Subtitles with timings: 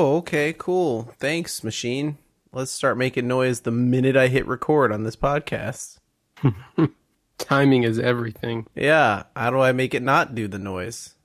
[0.00, 1.12] Oh, okay, cool.
[1.18, 2.18] Thanks, machine.
[2.52, 5.98] Let's start making noise the minute I hit record on this podcast.
[7.38, 8.68] Timing is everything.
[8.76, 11.16] Yeah, how do I make it not do the noise?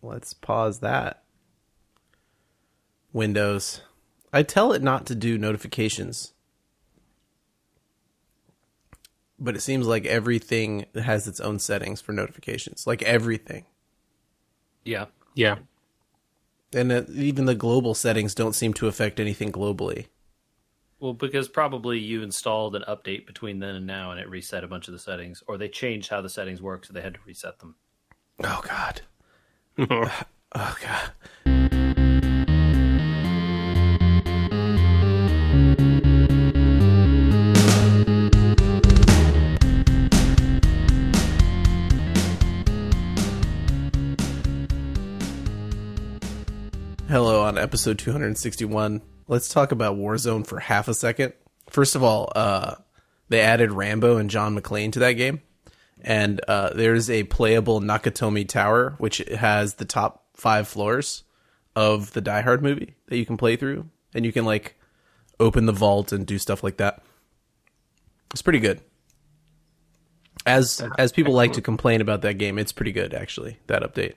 [0.00, 1.24] Let's pause that.
[3.12, 3.80] Windows.
[4.32, 6.32] I tell it not to do notifications.
[9.40, 12.86] But it seems like everything has its own settings for notifications.
[12.86, 13.64] Like everything.
[14.84, 15.06] Yeah.
[15.34, 15.56] Yeah.
[16.72, 20.06] And uh, even the global settings don't seem to affect anything globally.
[21.00, 24.68] Well, because probably you installed an update between then and now, and it reset a
[24.68, 27.20] bunch of the settings, or they changed how the settings work, so they had to
[27.26, 27.76] reset them.
[28.44, 29.00] Oh god.
[29.78, 31.10] oh god.
[47.10, 49.02] Hello on episode 261.
[49.26, 51.32] Let's talk about Warzone for half a second.
[51.68, 52.76] First of all, uh
[53.28, 55.42] they added Rambo and John McClane to that game
[56.02, 61.24] and uh, there's a playable Nakatomi Tower, which has the top five floors
[61.76, 64.76] of the Die Hard movie that you can play through, and you can like
[65.38, 67.02] open the vault and do stuff like that.
[68.32, 68.80] It's pretty good.
[70.46, 73.58] As as people like to complain about that game, it's pretty good actually.
[73.66, 74.14] That update.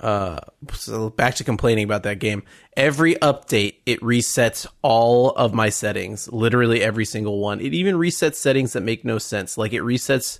[0.00, 0.38] Uh,
[0.72, 2.42] so back to complaining about that game.
[2.76, 7.60] Every update, it resets all of my settings, literally every single one.
[7.60, 9.58] It even resets settings that make no sense.
[9.58, 10.38] Like it resets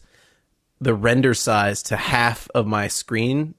[0.81, 3.55] the render size to half of my screen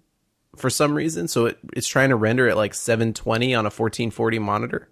[0.55, 1.27] for some reason.
[1.27, 4.88] So it, it's trying to render at like 720 on a 1440 monitor.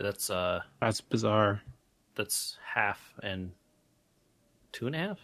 [0.00, 1.62] That's uh, That's bizarre.
[2.14, 3.52] that's half and
[4.72, 5.18] two and a half.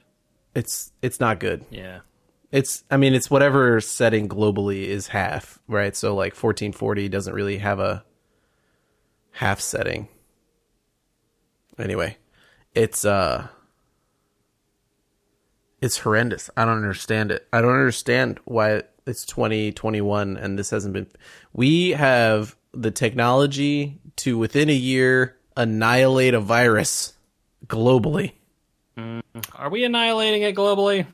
[0.54, 1.64] It's it's not good.
[1.70, 2.00] Yeah.
[2.54, 5.96] It's I mean it's whatever setting globally is half, right?
[5.96, 8.04] So like 1440 doesn't really have a
[9.32, 10.06] half setting.
[11.76, 12.16] Anyway,
[12.72, 13.48] it's uh
[15.80, 16.48] it's horrendous.
[16.56, 17.44] I don't understand it.
[17.52, 21.08] I don't understand why it's 2021 and this hasn't been
[21.52, 27.14] We have the technology to within a year annihilate a virus
[27.66, 28.34] globally.
[28.96, 31.04] Are we annihilating it globally?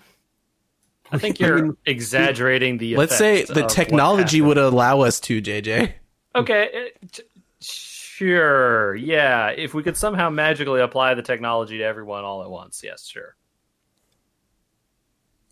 [1.12, 2.96] I think you're exaggerating the.
[2.96, 5.92] Let's say the technology would allow us to, JJ.
[6.34, 7.22] Okay, it- t-
[7.60, 8.94] sure.
[8.94, 13.06] Yeah, if we could somehow magically apply the technology to everyone all at once, yes,
[13.06, 13.34] sure.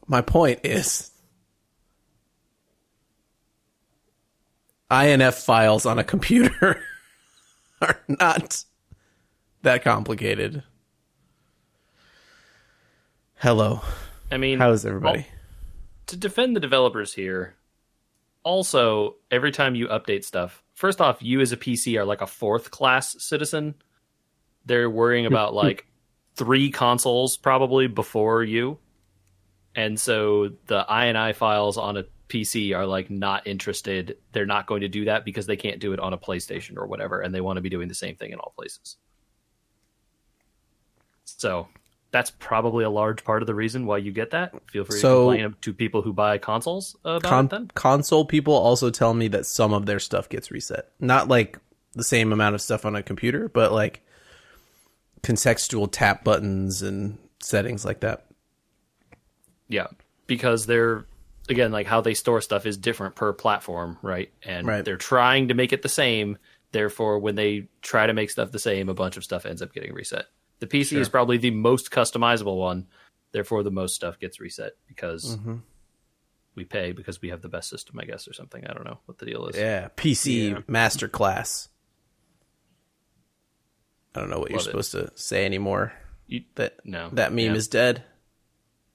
[0.06, 1.10] My point is
[4.90, 6.80] INF files on a computer
[7.82, 8.64] are not
[9.62, 10.62] that complicated.
[13.36, 13.80] Hello.
[14.32, 15.26] I mean, How is everybody?
[15.28, 15.34] Oh,
[16.08, 17.54] to defend the developers here,
[18.42, 22.26] also, every time you update stuff, first off, you as a PC are like a
[22.26, 23.74] fourth class citizen.
[24.64, 25.86] They're worrying about like
[26.34, 28.78] three consoles probably before you.
[29.74, 34.16] And so the INI files on a PC are like not interested.
[34.32, 36.86] They're not going to do that because they can't do it on a PlayStation or
[36.86, 38.96] whatever, and they want to be doing the same thing in all places.
[41.24, 41.68] So
[42.10, 44.52] that's probably a large part of the reason why you get that.
[44.70, 47.70] Feel free So- to complain to people who buy consoles about Con- it then.
[47.74, 50.90] console people also tell me that some of their stuff gets reset.
[50.98, 51.58] Not like
[51.92, 54.00] the same amount of stuff on a computer, but like
[55.22, 58.24] contextual tap buttons and settings like that.
[59.68, 59.88] Yeah,
[60.26, 61.04] because they're
[61.48, 64.30] again like how they store stuff is different per platform, right?
[64.42, 64.84] And Right.
[64.84, 66.38] they're trying to make it the same.
[66.72, 69.72] Therefore, when they try to make stuff the same, a bunch of stuff ends up
[69.72, 70.26] getting reset.
[70.60, 72.86] The PC is probably the most customizable one.
[73.32, 75.56] Therefore, the most stuff gets reset because Mm-hmm.
[76.54, 78.66] we pay because we have the best system, I guess, or something.
[78.66, 79.56] I don't know what the deal is.
[79.56, 80.58] Yeah, PC Yeah.
[80.68, 81.68] masterclass.
[84.14, 84.70] I don't know what you're Love it.
[84.70, 85.92] supposed to say anymore.
[86.26, 87.54] You- That no, that meme yeah.
[87.54, 88.02] is dead.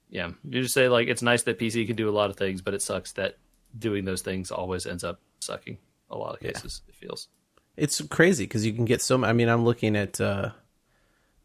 [0.09, 2.61] Yeah, you just say like it's nice that PC can do a lot of things,
[2.61, 3.37] but it sucks that
[3.77, 5.77] doing those things always ends up sucking.
[6.09, 7.27] A lot of cases, it feels.
[7.75, 9.23] It's crazy because you can get so.
[9.23, 10.19] I mean, I'm looking at.
[10.21, 10.51] uh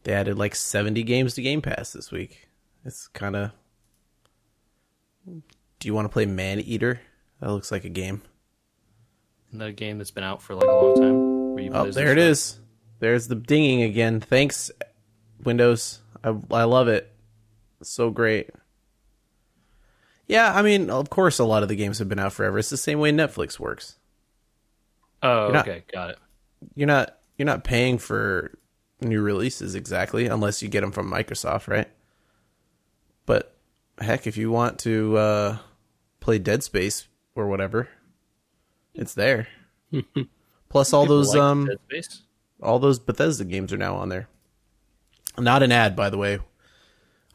[0.04, 2.48] They added like 70 games to Game Pass this week.
[2.84, 3.50] It's kind of.
[5.26, 7.00] Do you want to play Maneater?
[7.40, 8.22] That looks like a game.
[9.52, 11.54] That game that's been out for like a long time?
[11.54, 12.58] Where you Oh, there it is.
[13.00, 14.20] There's the dinging again.
[14.20, 14.70] Thanks,
[15.42, 16.00] Windows.
[16.24, 17.12] I I love it.
[17.80, 18.50] It's so great.
[20.26, 22.58] Yeah, I mean, of course, a lot of the games have been out forever.
[22.58, 23.96] It's the same way Netflix works.
[25.22, 26.18] Oh, not- okay, got it.
[26.74, 28.57] You're not you're not paying for
[29.00, 31.88] new releases exactly, unless you get them from Microsoft, right?
[33.26, 33.54] But
[34.00, 35.58] heck, if you want to uh,
[36.20, 37.88] play Dead Space or whatever,
[38.94, 39.48] It's there.
[40.68, 41.68] Plus all those Like um
[42.60, 44.28] all those Bethesda games are now on there.
[45.38, 46.40] Not an ad, by the way.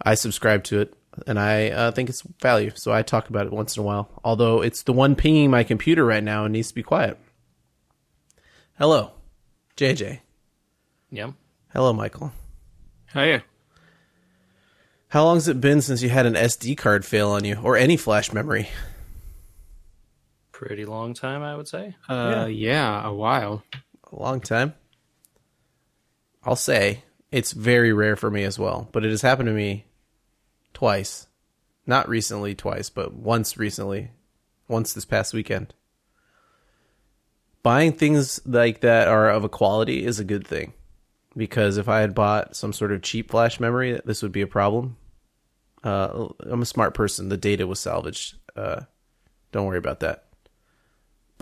[0.02, 0.94] I subscribe to it,
[1.26, 4.10] and I uh, think it's value, so I talk about it once in a while.
[4.24, 7.18] Although it's the one pinging my computer right now and needs to be quiet.
[8.78, 9.12] Hello,
[9.78, 10.20] JJ.
[11.12, 11.32] Yeah.
[11.74, 12.32] Hello, Michael.
[13.14, 13.44] Hiya.
[15.08, 17.98] How long's it been since you had an SD card fail on you, or any
[17.98, 18.70] flash memory?
[20.52, 21.96] Pretty long time, I would say.
[22.08, 23.08] Uh, yeah.
[23.08, 23.64] a while.
[24.12, 24.76] A long time.
[26.44, 29.86] I'll say it's very rare for me as well, but it has happened to me
[30.76, 31.26] twice.
[31.88, 34.12] Not recently, twice, but once recently.
[34.68, 35.74] Once this past weekend.
[37.64, 40.74] Buying things like that are of a quality is a good thing.
[41.36, 44.48] Because if I had bought some sort of cheap flash memory, this would be a
[44.48, 44.98] problem.
[45.84, 47.30] Uh, I'm a smart person.
[47.30, 48.36] The data was salvaged.
[48.56, 48.82] Uh,
[49.52, 50.26] don't worry about that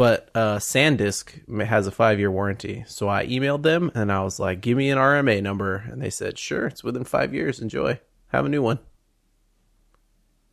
[0.01, 2.83] but uh, SanDisk has a five year warranty.
[2.87, 6.09] So I emailed them and I was like, "Give me an RMA number," and they
[6.09, 7.59] said, "Sure, it's within five years.
[7.59, 7.99] Enjoy.
[8.29, 8.79] Have a new one."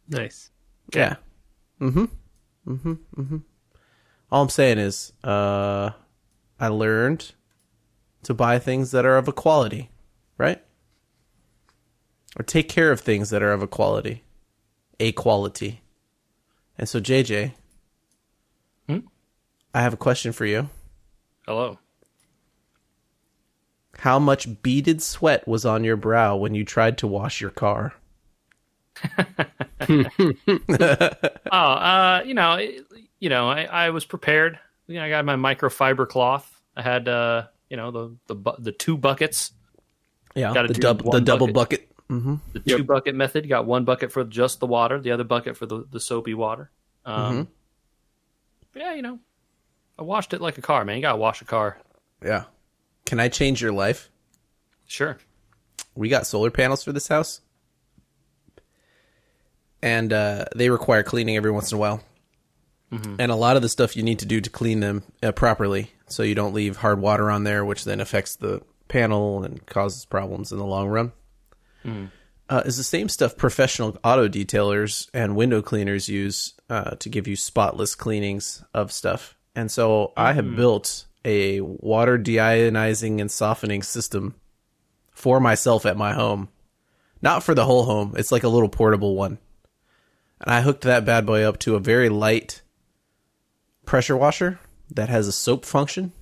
[0.07, 0.51] Nice.
[0.95, 1.17] Yeah.
[1.81, 2.05] Mm-hmm.
[2.67, 2.93] Mm-hmm.
[3.17, 3.37] Mm-hmm.
[4.31, 5.93] All I'm saying is, uh,
[6.61, 7.33] I learned
[8.23, 9.91] to buy things that are of a quality,
[10.37, 10.63] right?
[12.39, 14.23] Or take care of things that are of a quality,
[15.01, 15.83] a quality.
[16.77, 17.53] And so, JJ,
[18.89, 18.99] Hmm?
[19.75, 20.71] I have a question for you.
[21.47, 21.79] Hello.
[23.99, 27.95] How much beaded sweat was on your brow when you tried to wash your car?
[31.51, 32.59] Oh, uh, you know,
[33.21, 34.59] you know, I, I was prepared.
[34.87, 36.61] You know, I got my microfiber cloth.
[36.77, 39.53] I had, uh, you know, the the the two buckets,
[40.35, 41.89] Yeah, the do dub, the one double bucket.
[42.09, 42.23] bucket.
[42.25, 43.45] hmm the two bucket method.
[43.45, 46.35] You got one bucket for just the water, the other bucket for the the soapy
[46.35, 46.71] water.
[47.05, 47.49] Um,
[48.75, 49.19] Yeah, you know,
[49.99, 50.97] I washed it like a car, man.
[50.97, 51.79] You gotta wash a car.
[52.25, 52.45] Yeah.
[53.07, 54.11] Can I change your life?
[54.87, 55.19] Sure.
[55.95, 57.41] we got solar panels for this house
[59.83, 62.03] and uh, they require cleaning every once in a while
[62.91, 65.91] and a lot of the stuff you need to do to clean them uh, properly
[66.09, 70.05] so you don't leave hard water on there which then affects the panel and causes
[70.05, 71.13] problems in the long run
[72.49, 77.29] uh, is the same stuff professional auto detailers and window cleaners use uh, to give
[77.29, 83.83] you spotless cleanings of stuff and so i have built a water deionizing and softening
[83.83, 84.35] system
[85.11, 86.49] for myself at my home.
[87.21, 88.15] Not for the whole home.
[88.17, 89.39] It's like a little portable one.
[90.41, 92.63] And I hooked that bad boy up to a very light
[93.85, 94.61] pressure washer
[94.95, 96.13] that has a soap function.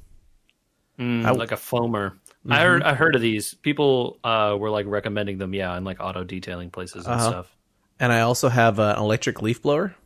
[0.99, 2.19] Mm, I- like a foamer.
[2.49, 3.55] I heard I heard of these.
[3.55, 7.29] People uh, were like recommending them, yeah, in like auto detailing places and Uh-huh.
[7.31, 7.57] stuff.
[7.99, 9.97] And I also have uh, an electric leaf blower.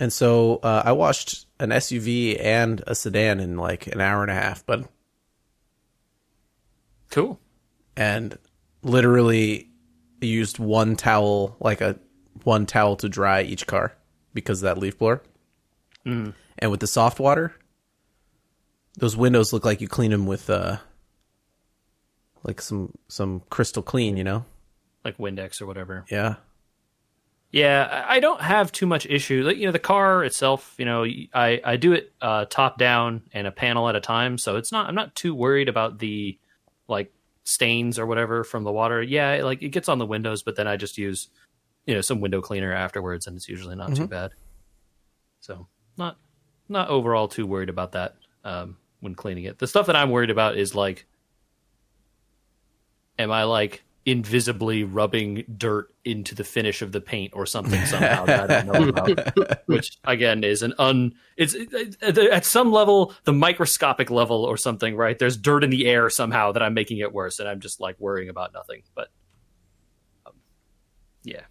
[0.00, 4.30] And so uh, I washed an SUV and a sedan in like an hour and
[4.30, 4.88] a half, but
[7.10, 7.38] Cool.
[7.96, 8.36] and
[8.82, 9.68] literally
[10.20, 11.98] used one towel, like a
[12.42, 13.94] one towel to dry each car
[14.32, 15.22] because of that leaf blower.
[16.58, 17.54] And with the soft water,
[18.96, 20.78] those windows look like you clean them with uh,
[22.42, 24.44] like some some crystal clean, you know?
[25.04, 26.04] Like Windex or whatever.
[26.10, 26.36] Yeah.
[27.50, 29.44] Yeah, I don't have too much issue.
[29.44, 33.22] Like you know, the car itself, you know, I I do it uh, top down
[33.32, 34.88] and a panel at a time, so it's not.
[34.88, 36.36] I'm not too worried about the
[36.88, 37.12] like
[37.44, 39.00] stains or whatever from the water.
[39.00, 41.28] Yeah, like it gets on the windows, but then I just use
[41.86, 44.32] you know some window cleaner afterwards, and it's usually not too bad.
[45.38, 46.16] So not
[46.68, 49.58] not overall too worried about that um, when cleaning it.
[49.58, 51.06] The stuff that I'm worried about is like,
[53.18, 58.26] am I like invisibly rubbing dirt into the finish of the paint or something somehow
[58.26, 59.66] that I don't know about?
[59.66, 61.14] Which again is an un.
[61.36, 65.18] It's it- it- at some level the microscopic level or something, right?
[65.18, 67.98] There's dirt in the air somehow that I'm making it worse, and I'm just like
[67.98, 68.82] worrying about nothing.
[68.94, 69.08] But
[70.26, 70.32] um,
[71.22, 71.42] yeah,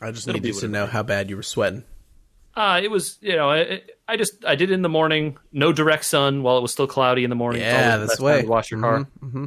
[0.00, 1.82] I just It'll be needed to know how bad you were sweating.
[2.58, 5.72] Uh, it was, you know, I, I just I did it in the morning, no
[5.72, 7.62] direct sun while it was still cloudy in the morning.
[7.62, 8.42] Yeah, that's way.
[8.42, 9.06] to wash your car.
[9.22, 9.44] Mm-hmm.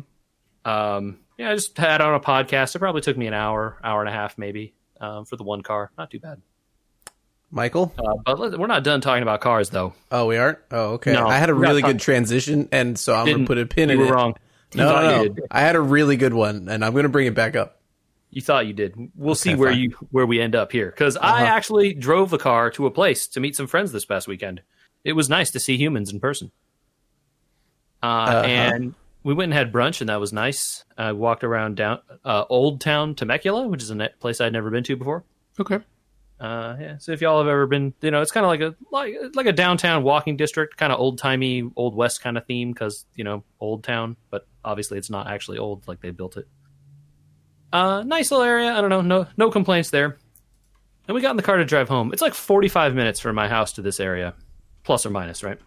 [0.63, 2.73] Um, yeah, I just had on a podcast.
[2.73, 5.61] It probably took me an hour, hour and a half, maybe, um, for the one
[5.61, 5.91] car.
[5.97, 6.41] Not too bad.
[7.51, 7.93] Michael?
[7.99, 9.93] Uh, but let, we're not done talking about cars, though.
[10.09, 10.59] Oh, we aren't?
[10.71, 11.11] Oh, okay.
[11.11, 13.89] No, I had a really good transition, and so I'm going to put a pin
[13.89, 14.11] you in were it.
[14.11, 14.35] wrong.
[14.73, 15.35] No, no, no.
[15.51, 17.80] I had a really good one, and I'm going to bring it back up.
[18.31, 18.95] You thought you did.
[19.15, 21.45] We'll see where you where we end up here because I Uh-huh.
[21.45, 24.61] actually drove the car to a place to meet some friends this past weekend.
[25.03, 26.51] It was nice to see humans in person.
[28.01, 28.39] Uh, Uh-huh.
[28.47, 30.83] And we went and had brunch, and that was nice.
[30.97, 34.83] I walked around down uh, Old Town Temecula, which is a place I'd never been
[34.85, 35.23] to before.
[35.59, 35.79] Okay.
[36.39, 36.97] Uh, yeah.
[36.97, 39.45] So if y'all have ever been, you know, it's kind of like a like like
[39.45, 43.23] a downtown walking district, kind of old timey, old west kind of theme because you
[43.23, 46.47] know old town, but obviously it's not actually old like they built it.
[47.71, 48.73] Uh, nice little area.
[48.73, 49.01] I don't know.
[49.01, 50.17] No no complaints there.
[51.07, 52.11] And we got in the car to drive home.
[52.13, 54.33] It's like forty five minutes from my house to this area,
[54.83, 55.59] plus or minus, right?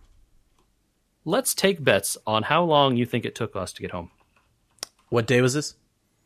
[1.25, 4.11] Let's take bets on how long you think it took us to get home.
[5.09, 5.75] What day was this?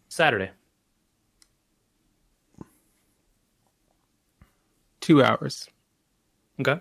[0.09, 0.51] Saturday.
[5.01, 5.69] Two hours.
[6.61, 6.81] Okay.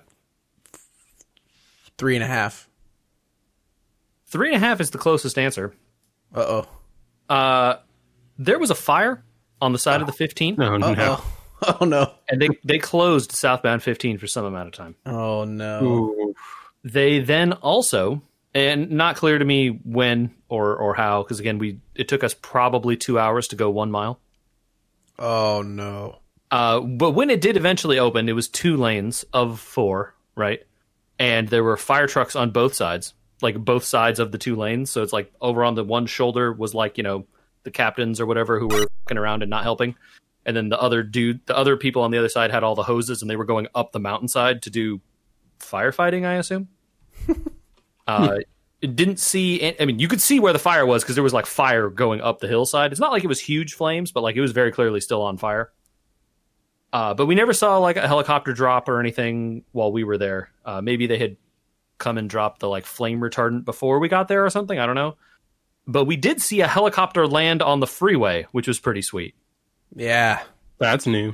[1.97, 2.67] Three and a half.
[4.25, 5.73] Three and a half is the closest answer.
[6.33, 6.67] Uh oh.
[7.29, 7.75] Uh,
[8.37, 9.23] there was a fire
[9.61, 10.87] on the side of the 15, No, no.
[10.87, 11.33] Uh oh.
[11.81, 12.11] Oh no.
[12.29, 14.95] and they, they closed southbound 15 for some amount of time.
[15.07, 15.83] Oh no.
[15.83, 16.35] Ooh.
[16.83, 18.21] They then also,
[18.53, 22.35] and not clear to me when or or how, because again, we it took us
[22.35, 24.19] probably two hours to go one mile.
[25.17, 26.19] Oh no.
[26.51, 30.61] Uh, but when it did eventually open, it was two lanes of four, right?
[31.17, 34.91] And there were fire trucks on both sides, like both sides of the two lanes.
[34.91, 37.25] So it's like over on the one shoulder was like, you know,
[37.67, 39.95] the captains or whatever who were fucking around and not helping.
[40.45, 42.83] And then the other dude, the other people on the other side had all the
[42.83, 45.01] hoses and they were going up the mountainside to do
[45.59, 46.69] firefighting, I assume.
[48.07, 48.37] uh,
[48.81, 51.33] it didn't see, I mean, you could see where the fire was because there was
[51.33, 52.93] like fire going up the hillside.
[52.93, 55.37] It's not like it was huge flames, but like it was very clearly still on
[55.37, 55.73] fire.
[56.93, 60.51] Uh, but we never saw like a helicopter drop or anything while we were there.
[60.63, 61.35] Uh, maybe they had
[61.97, 64.79] come and dropped the like flame retardant before we got there or something.
[64.79, 65.17] I don't know.
[65.87, 69.35] But we did see a helicopter land on the freeway, which was pretty sweet.
[69.95, 70.41] Yeah.
[70.79, 71.33] That's new.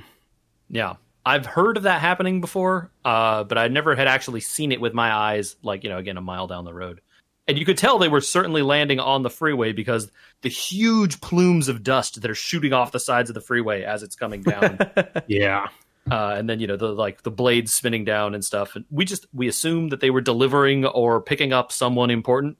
[0.70, 0.96] Yeah.
[1.26, 4.94] I've heard of that happening before, uh, but I never had actually seen it with
[4.94, 7.02] my eyes, like, you know, again, a mile down the road.
[7.48, 11.68] And you could tell they were certainly landing on the freeway because the huge plumes
[11.68, 14.78] of dust that are shooting off the sides of the freeway as it's coming down.
[15.28, 15.68] Yeah.
[16.12, 18.76] uh, and then you know the like the blades spinning down and stuff.
[18.76, 22.58] And we just we assumed that they were delivering or picking up someone important.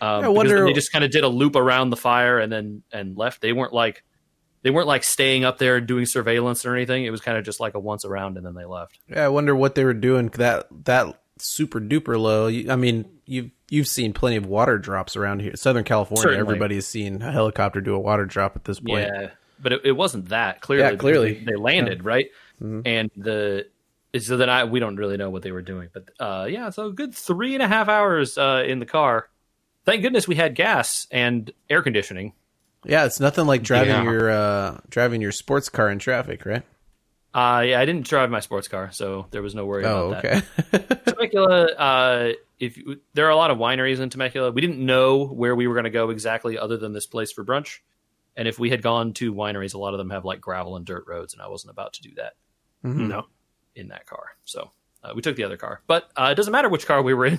[0.00, 2.82] Um, I wonder- they just kind of did a loop around the fire and then
[2.92, 3.40] and left.
[3.42, 4.02] They weren't like
[4.62, 7.04] they weren't like staying up there and doing surveillance or anything.
[7.04, 8.98] It was kind of just like a once around and then they left.
[9.08, 12.48] Yeah, I wonder what they were doing that that super duper low.
[12.48, 15.56] I mean, you've you've seen plenty of water drops around here.
[15.56, 16.40] Southern California, Certainly.
[16.40, 19.08] everybody has seen a helicopter do a water drop at this point.
[19.12, 19.30] Yeah,
[19.62, 20.90] but it, it wasn't that clearly.
[20.92, 21.34] Yeah, clearly.
[21.34, 22.28] they, they landed right,
[22.62, 22.82] Mhm.
[22.86, 23.66] and the
[24.18, 26.86] so then I we don't really know what they were doing, but uh, yeah, so
[26.88, 29.28] a good three and a half hours uh, in the car.
[29.84, 32.34] Thank goodness we had gas and air conditioning.
[32.84, 34.02] Yeah, it's nothing like driving Yeah.
[34.04, 36.62] your uh, driving your sports car in traffic, right?
[37.32, 40.22] Uh, yeah, I didn't drive my sports car, so there was no worry Oh, about
[40.22, 40.44] that.
[40.74, 40.94] okay.
[41.12, 45.26] Temecula, uh, if you, there are a lot of wineries in Temecula, we didn't know
[45.26, 47.78] where we were going to go exactly, other than this place for brunch.
[48.36, 50.84] And if we had gone to wineries, a lot of them have like gravel and
[50.84, 52.32] dirt roads, and I wasn't about to do that
[52.84, 53.08] Mhm.
[53.08, 53.26] No.
[53.76, 54.30] in that car.
[54.44, 54.70] So
[55.04, 57.26] uh, we took the other car, but uh, it doesn't matter which car we were
[57.26, 57.38] in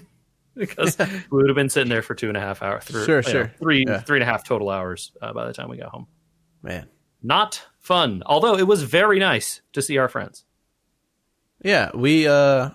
[0.55, 2.83] because we would have been sitting there for two and a half hours.
[2.83, 3.51] Through, Sure, you know, sure.
[3.59, 3.99] three Yeah.
[4.01, 6.07] three and a half total hours uh, by the time we got home.
[6.61, 6.87] Man.
[7.23, 10.43] Not fun, although it was very nice to see our friends.
[11.63, 12.71] Yeah, we uh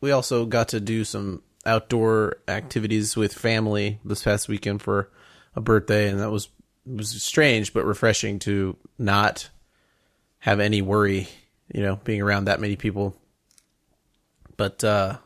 [0.00, 5.10] we also got to do some outdoor activities with family this past weekend for
[5.54, 6.48] a birthday and that was
[6.86, 9.50] was strange but refreshing to not
[10.38, 11.28] have any worry,
[11.72, 13.14] you know, being around that many people.
[14.56, 15.18] But uh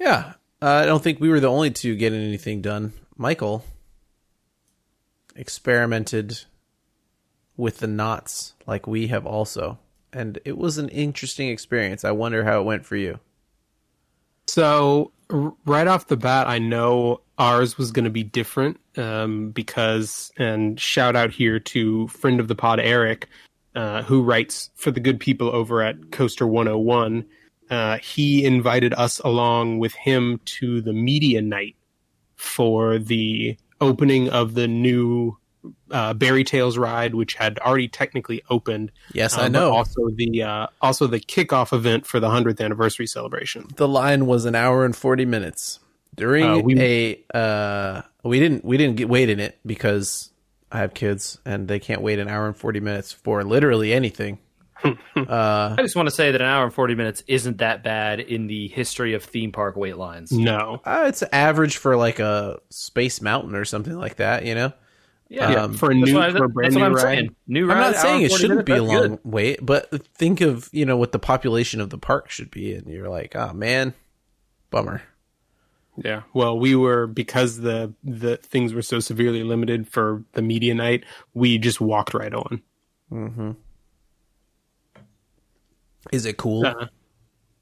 [0.00, 2.92] yeah, uh, I don't think we were the only two getting anything done.
[3.16, 3.64] Michael
[5.34, 6.44] experimented
[7.56, 9.78] with the Knott's like we have also
[10.12, 12.04] and it was an interesting experience.
[12.04, 13.18] I wonder how it went for you.
[14.46, 20.32] So right off the bat, I know ours was going to be different um, because,
[20.38, 23.28] and shout out here to friend of the pod Eric,
[23.74, 27.26] uh, who writes for the good people over at Coaster 101.
[27.70, 31.76] Uh, he invited us along with him to the media night
[32.36, 35.36] for the opening of the new
[35.90, 38.92] uh, Bear-y Tales ride, which had already technically opened.
[39.12, 39.72] Yes, um, I know.
[39.72, 43.66] Also the uh, also the kickoff event for the hundredth anniversary celebration.
[43.76, 45.80] the line was an hour and 40 minutes.
[46.14, 50.30] During Uh, we- a uh we didn't we didn't get wait in it because
[50.72, 54.38] I have kids and they can't wait an hour and 40 minutes for literally anything.
[54.84, 58.20] Uh I just want to say that an hour and 40 minutes isn't that bad
[58.20, 60.30] in the history of theme park wait lines.
[60.32, 64.72] No, uh, it's average for like a Space Mountain or something like that, you know.
[65.30, 66.86] Yeah, yeah, Um, for a that's new what, I, for a brand that's what new
[66.86, 67.02] I'm ride.
[67.02, 67.36] saying.
[67.48, 69.18] New ride, I'm not saying it shouldn't be a long good.
[69.24, 72.86] wait, but think of, you know, what the population of the park should be and
[72.86, 73.92] you're like, "Oh man,
[74.70, 75.02] bummer."
[76.02, 76.22] Yeah.
[76.32, 81.04] Well, we were because the the things were so severely limited for the media night.
[81.34, 82.62] We just walked right on.
[83.12, 83.56] Mhm.
[86.12, 86.66] Is it cool?
[86.66, 86.86] Uh,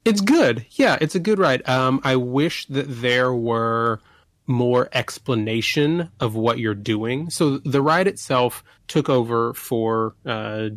[0.05, 0.65] It's good.
[0.71, 1.67] Yeah, it's a good ride.
[1.67, 3.99] Um, I wish that there were
[4.45, 7.29] more explanation of what you're doing.
[7.29, 10.69] So the ride itself took over for uh,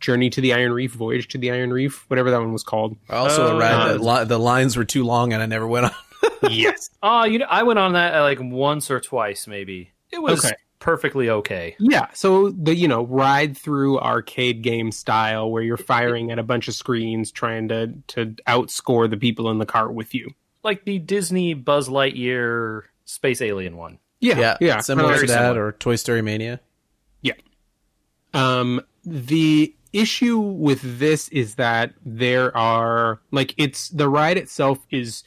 [0.00, 2.96] Journey to the Iron Reef, Voyage to the Iron Reef, whatever that one was called.
[3.08, 5.86] also, a Oh, ride that li- the lines were too long and I never went
[5.86, 5.92] on.
[6.50, 6.90] yes.
[7.02, 9.92] Oh, you know, I went on that uh, like once or twice, maybe.
[10.10, 10.54] It was Okay.
[10.86, 11.74] Perfectly okay.
[11.80, 16.44] Yeah, so the you know ride through arcade game style where you're firing at a
[16.44, 20.30] bunch of screens trying to to outscore the people in the car with you.
[20.62, 23.98] Like the Disney Buzz Lightyear Space Alien one.
[24.20, 26.60] Yeah, yeah, yeah, similar to like- that or Toy Story Mania.
[27.20, 27.34] Yeah.
[28.32, 35.24] Um, the issue with this is that there are like it's the ride itself is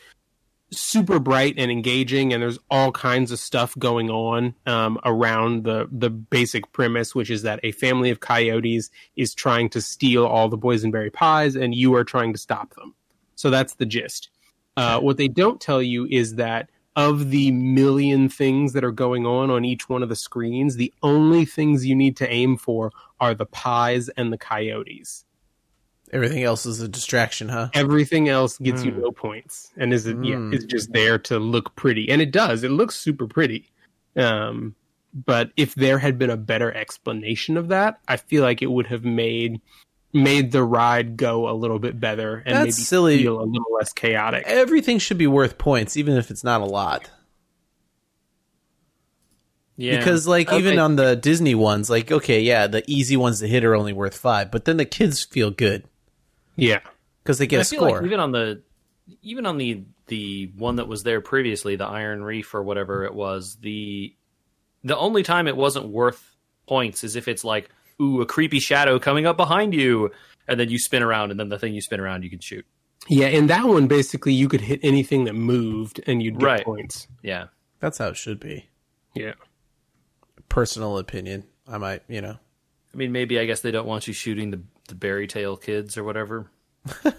[0.72, 5.88] super bright and engaging and there's all kinds of stuff going on um, around the
[5.92, 10.48] the basic premise which is that a family of coyotes is trying to steal all
[10.48, 12.94] the boysenberry pies and you are trying to stop them.
[13.36, 14.30] So that's the gist.
[14.78, 19.26] Uh, what they don't tell you is that of the million things that are going
[19.26, 22.92] on on each one of the screens the only things you need to aim for
[23.20, 25.24] are the pies and the coyotes
[26.12, 27.70] Everything else is a distraction, huh?
[27.74, 29.02] everything else gets you Hmm.
[29.02, 30.24] no points and is Hmm.
[30.24, 33.70] yeah is just there to look pretty and it does it looks super pretty
[34.16, 34.76] um
[35.14, 38.88] but if there had been a better explanation of that i feel like it would
[38.88, 39.62] have made
[40.14, 43.18] made the ride go a little bit better and That's maybe silly.
[43.20, 46.66] feel a little less chaotic Everything should be worth points, even if it's not a
[46.66, 47.10] lot.
[49.78, 49.98] Yeah.
[49.98, 53.64] Because like even on the Disney ones, like okay, yeah, the easy ones to hit
[53.64, 55.84] are only worth five, but then the kids feel good
[56.62, 56.80] yeah
[57.24, 57.98] because they get I a feel score.
[57.98, 58.62] like even on the
[59.22, 63.14] even on the the one that was there previously, the Iron Reef or whatever it
[63.14, 64.16] was, the
[64.84, 66.36] the only time it wasn't worth
[66.68, 67.70] points is if it's like,
[68.02, 70.12] ooh, a creepy shadow coming up behind you,
[70.48, 72.66] and then you spin around, and then the thing you spin around you can shoot.
[73.08, 76.66] yeah in that one basically you could hit anything that moved and you'd get Right.
[76.66, 77.48] points Yeah.
[77.80, 78.70] That's how it should be.
[79.16, 79.34] yeah
[80.50, 81.44] Personal opinion.
[81.68, 82.38] I might, you know.
[82.94, 85.98] I mean, maybe I guess they don't want you shooting the the berry tail kids
[85.98, 86.52] or whatever.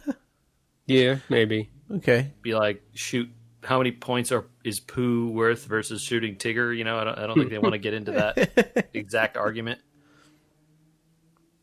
[0.87, 2.33] yeah maybe Okay.
[2.43, 3.29] Be like, shoot.
[3.63, 6.77] How many points are is Pooh worth versus shooting Tigger?
[6.77, 9.81] You know, I don't, I don't think they want to get into that exact argument.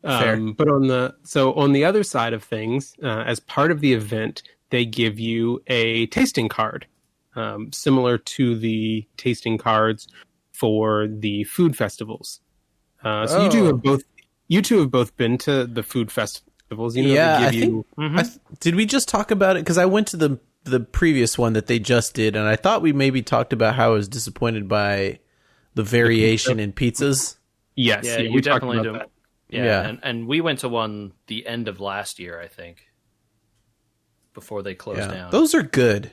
[0.02, 0.34] Fair.
[0.34, 3.80] Um, but on the so on the other side of things, uh, as part of
[3.80, 6.86] the event, they give you a tasting card,
[7.34, 10.06] um, similar to the tasting cards
[10.52, 12.40] for the food festivals.
[13.02, 14.02] Uh, so you do have both
[14.48, 16.96] you two have both been to the food festivals.
[16.96, 18.18] You know, Yeah, they I think- you Mm-hmm.
[18.18, 19.60] I th- did we just talk about it?
[19.60, 22.82] Because I went to the the previous one that they just did, and I thought
[22.82, 25.20] we maybe talked about how I was disappointed by
[25.74, 27.36] the variation in pizzas.
[27.76, 28.98] yes, Yeah, yeah, you we talked definitely about do.
[28.98, 29.10] that.
[29.48, 29.88] Yeah, Yeah.
[29.88, 32.82] And, and we went to one the end of last year, I think,
[34.34, 35.30] before they closed Yeah, down.
[35.30, 36.12] those are good.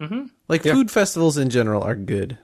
[0.00, 0.74] hmm Like Yeah.
[0.74, 2.36] food festivals in general are good.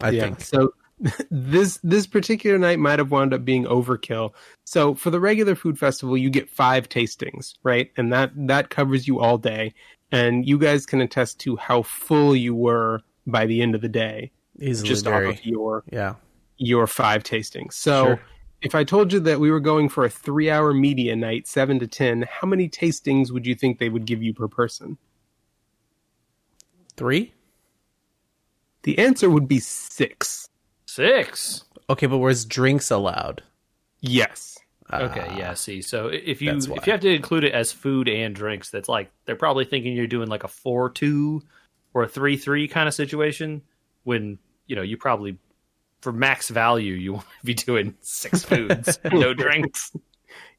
[0.00, 0.22] I yeah.
[0.22, 0.40] think.
[0.40, 0.72] So
[1.30, 4.32] this this particular night might have wound up being overkill.
[4.64, 7.90] So for the regular food festival, you get five tastings, right?
[7.96, 9.74] And that that covers you all day.
[10.10, 13.88] And you guys can attest to how full you were by the end of the
[13.88, 15.28] day, Easily just very.
[15.28, 16.14] off of your yeah.
[16.56, 17.74] your five tastings.
[17.74, 18.20] So Sure.
[18.62, 21.78] if I told you that we were going for a three hour media night, seven
[21.80, 24.96] to ten, how many tastings would you think they would give you per person?
[26.96, 27.34] Three.
[28.82, 30.47] The answer would be six.
[30.98, 31.64] Six.
[31.88, 33.42] Okay, but where's drinks allowed?
[34.00, 34.58] Yes.
[34.92, 35.54] Okay, Ah, yeah.
[35.54, 38.70] See, so if you that's if you have to include it as food and drinks,
[38.70, 41.42] that's like they're probably thinking you're doing like a four two
[41.94, 43.62] or a three three kind of situation.
[44.04, 45.38] When you know you probably
[46.00, 49.92] for max value you want to be doing six foods, no drinks.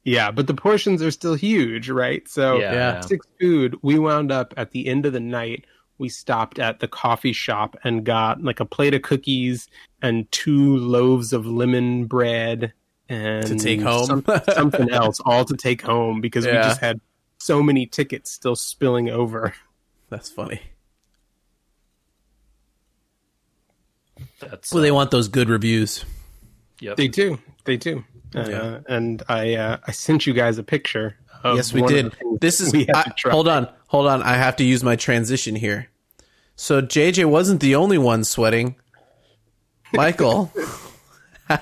[0.04, 2.26] Yeah, but the portions are still huge, right?
[2.28, 2.92] So Yeah, Yeah.
[2.94, 3.00] yeah.
[3.00, 3.76] six food.
[3.82, 5.66] We wound up at the end of the night.
[6.00, 9.68] We stopped at the coffee shop and got like a plate of cookies
[10.00, 12.72] and two loaves of lemon bread
[13.10, 14.06] and To take home?
[14.06, 17.02] some- something else, all to take home because we just had
[17.38, 19.54] so many tickets still spilling over.
[20.08, 20.62] That's funny.
[24.40, 26.04] That's Well, they uh, want those good reviews.
[26.80, 26.96] yep.
[26.96, 28.04] They do, they do.
[28.34, 28.78] Uh, Yeah.
[28.88, 31.16] And I, uh, I sent you guys a picture.
[31.42, 32.14] Of yes, we did.
[32.40, 33.32] This is we had I- to try.
[33.32, 34.22] hold on, hold on.
[34.22, 35.88] I have to use my transition here.
[36.56, 38.76] So JJ wasn't the only one sweating.
[39.92, 40.52] Michael,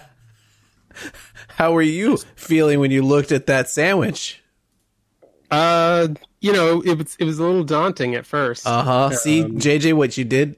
[1.49, 4.43] how were you feeling when you looked at that sandwich?
[5.51, 6.09] Uh,
[6.41, 8.67] you know, it was it was a little daunting at first.
[8.67, 9.11] Uh huh.
[9.11, 10.57] See, Um, JJ, what you did,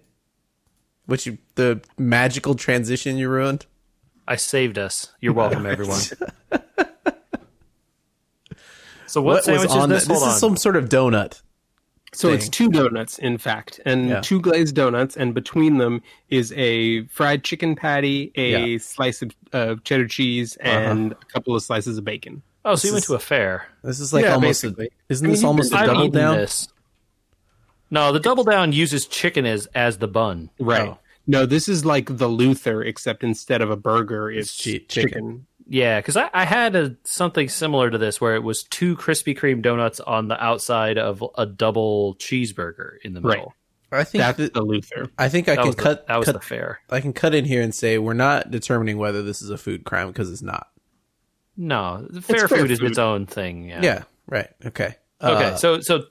[1.07, 3.67] what you the magical transition you ruined.
[4.27, 5.13] I saved us.
[5.21, 6.01] You're welcome, everyone.
[9.11, 10.05] So what, what was sandwich is on this?
[10.07, 11.43] the- This is some sort of donut.
[12.13, 14.21] So it's two donuts, in fact, and Yeah.
[14.21, 18.59] two glazed donuts, and between them is a fried chicken patty, a Yeah.
[18.59, 18.79] Uh-huh.
[18.81, 22.43] slice of uh, cheddar cheese, and a couple of slices of bacon.
[22.65, 23.67] oh, so you went is- to a fair.
[23.85, 24.65] This is like Yeah, almost.
[24.65, 24.91] A, basically.
[25.09, 26.37] isn't I mean, this almost a double down?
[26.37, 26.67] this.
[27.93, 30.51] No, the double down uses chicken as as the bun.
[30.59, 30.89] Right.
[30.91, 30.99] Oh.
[31.27, 34.87] No, this is like the Luther, except instead of a burger, it's, It's chicken.
[34.89, 35.47] chicken.
[35.73, 39.39] Yeah, because I, I had a, something similar to this where it was two Krispy
[39.39, 43.37] Kreme donuts on the outside of a double cheeseburger in the Right.
[43.39, 43.55] middle.
[43.93, 45.09] I think That's that, the Luther.
[45.17, 46.07] I think I That can was the- cut.
[46.09, 46.81] that was cut the fair.
[46.91, 49.85] I can cut in here and say we're not determining whether this is a food
[49.85, 50.67] crime because it's not.
[51.57, 53.69] No, fair, fair food, is its own thing.
[53.69, 53.81] Yeah.
[53.83, 54.03] Yeah.
[54.27, 54.49] Right.
[54.65, 54.97] Okay.
[55.23, 55.45] Okay.
[55.51, 56.05] Uh, so so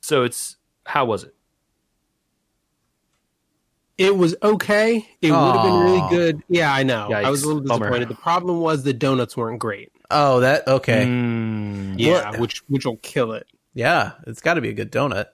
[0.00, 1.34] so it's how was it?
[3.98, 5.06] It was okay.
[5.20, 6.42] It would have been really good.
[6.48, 7.12] Yeah, I know.
[7.12, 7.46] I was a Yikes.
[7.46, 7.86] little Bummer.
[7.86, 8.08] disappointed.
[8.08, 9.92] The problem was the donuts weren't great.
[10.10, 11.04] oh, that okay.
[11.06, 13.46] Mm, Yeah, What- which which will kill it.
[13.74, 15.26] Yeah, it's got to be a good donut.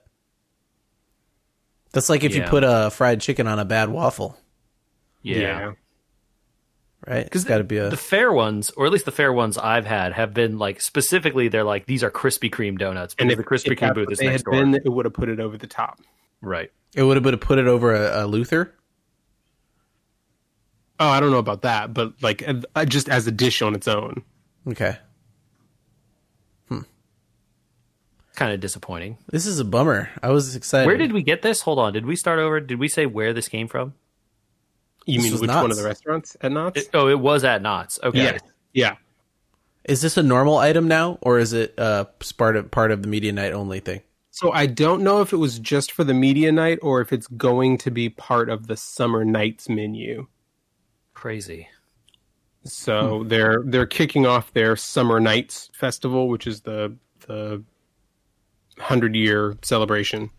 [1.91, 2.49] That's like if you Yeah.
[2.49, 4.37] put a fried chicken on a bad waffle,
[5.23, 5.71] yeah.
[7.07, 7.17] right?
[7.21, 9.57] It's Because got to be a the fair ones, or at least the fair ones
[9.57, 11.47] I've had, have been like specifically.
[11.47, 13.93] They're like these are Krispy Kreme donuts And because if the Krispy if Kreme that's
[13.95, 14.53] booth what is they next had door.
[14.53, 15.99] been, it would have put it over the top.
[16.41, 16.71] Right.
[16.95, 18.73] It would have been put it over a, a Luther.
[20.99, 22.43] Oh, I don't know about that, but like
[22.75, 24.23] uh, just as a dish on its own.
[24.67, 24.97] Okay,
[26.67, 26.81] Hmm.
[28.35, 29.17] Kind of disappointing.
[29.31, 30.09] this is a bummer.
[30.21, 30.87] I was excited.
[30.87, 31.61] Where did we get this?
[31.61, 31.93] Hold on.
[31.93, 32.59] Did we start over?
[32.59, 33.93] Did we say where this came from?
[35.05, 36.81] You This mean was which one of the restaurants at Knott's?
[36.81, 37.99] It- oh, it was at Knott's.
[38.03, 38.17] Okay.
[38.19, 38.41] Yes.
[38.73, 38.95] Yeah.
[39.85, 42.05] is this a normal item now, or is it uh
[42.37, 44.01] part of part of the media night only thing?
[44.39, 47.27] So I don't know if it was just for the media night or if it's
[47.27, 50.27] going to be part of the summer nights menu.
[51.13, 51.67] Crazy.
[52.63, 56.95] So they're they're kicking off their summer nights festival, which is the
[57.27, 57.61] the
[58.77, 60.29] hundred year celebration.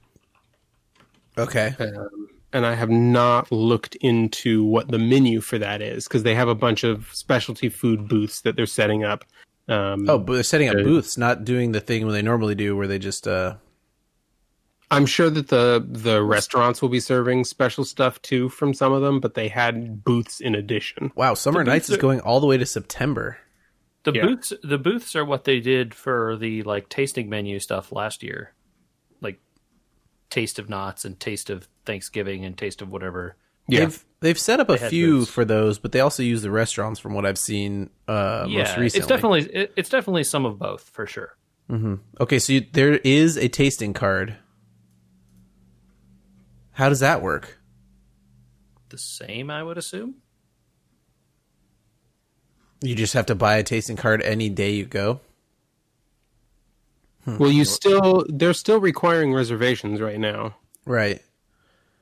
[1.37, 1.75] Okay,
[2.55, 6.49] and I have not looked into what the menu for that is because they have
[6.49, 9.27] a bunch of specialty food booths that they're setting up.
[9.69, 12.75] Um, oh, but they're setting up booths, not doing the thing where they normally do,
[12.79, 13.57] where they just uh
[14.91, 19.03] I'm sure that the the restaurants will be serving special stuff too from some of
[19.03, 21.13] them, but they had booths in addition.
[21.15, 23.39] wow, summer The nights booths is are- going all the way to September.
[24.03, 24.27] The Yeah.
[24.27, 28.55] booths the booths are what they did for the like tasting menu stuff last year.
[29.21, 29.39] Like
[30.31, 33.37] Taste of Knott's and Taste of Thanksgiving and Taste of whatever.
[33.69, 35.31] Yeah, They've they've set up a few booths.
[35.31, 38.99] for those, but they also use the restaurants from what I've seen uh, most recently.
[38.99, 41.37] it's definitely it, it's definitely some of both for sure.
[42.21, 42.39] okay.
[42.41, 44.37] So you, there is a tasting card.
[46.73, 47.59] How does that work?
[48.91, 50.17] The same, I would assume.
[52.83, 55.21] You just have to buy a tasting card any day you go.
[57.27, 60.57] well, you still they're still requiring reservations right now.
[60.87, 61.21] Right.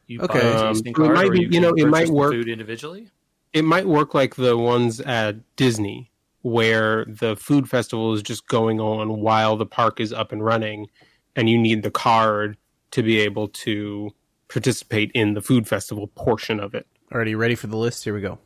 [0.06, 0.40] You Okay.
[0.40, 3.08] Um, it might be- you, you know, it might work- food individually.
[3.52, 6.10] It might work like the ones at Disney,
[6.42, 10.88] where the food festival is just going on while the park is up and running,
[11.34, 12.56] and you need the card
[12.92, 14.14] to be able to
[14.48, 16.86] participate in the food festival portion of it.
[17.12, 18.04] Already ready for the list?
[18.04, 18.38] Here we go.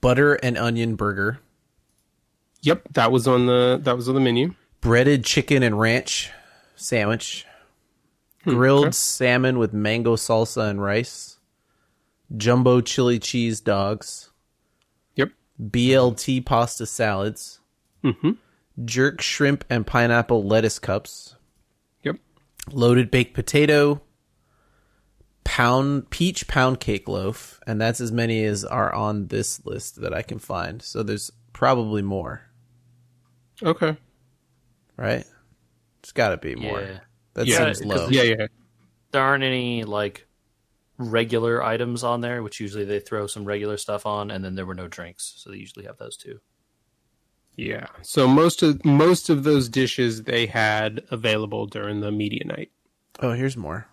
[0.00, 1.40] Butter and onion burger,
[2.62, 4.54] Yep, that was on the that was on the menu.
[4.80, 6.30] breaded chicken and ranch
[6.74, 7.46] sandwich,
[8.44, 11.38] grilled salmon with mango salsa and rice,
[12.36, 14.30] jumbo chili cheese dogs,
[15.14, 15.30] Yep.
[15.60, 17.60] BLT pasta salads,
[18.04, 18.32] Mm-hmm.
[18.84, 21.36] jerk shrimp and pineapple lettuce cups,
[22.02, 22.16] Yep.
[22.70, 24.00] loaded baked potato,
[25.46, 30.12] pound peach pound cake loaf, and that's as many as are on this list that
[30.12, 30.82] I can find.
[30.82, 32.42] So there's probably more,
[33.62, 33.96] Okay.
[34.96, 35.24] right?
[36.00, 36.80] It's got to be more.
[36.80, 36.98] Yeah.
[37.34, 38.08] That Yeah, seems 'cause low.
[38.10, 38.46] Yeah, yeah.
[39.12, 40.26] There aren't any like
[40.98, 44.66] regular items on there, which usually they throw some regular stuff on, and then there
[44.66, 46.40] were no drinks, so they usually have those too.
[47.56, 47.86] Yeah.
[48.02, 52.70] So most of most of those dishes they had available during the media night.
[53.20, 53.86] Oh, here's more.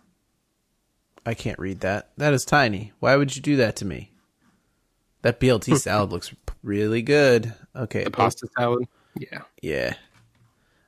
[1.26, 2.10] I can't read that.
[2.18, 2.92] That is tiny.
[3.00, 4.12] Why would you do that to me?
[5.22, 7.54] That BLT salad looks really good.
[7.76, 8.04] Okay.
[8.04, 8.88] The pasta salad.
[9.18, 9.42] Yeah.
[9.62, 9.94] Yeah.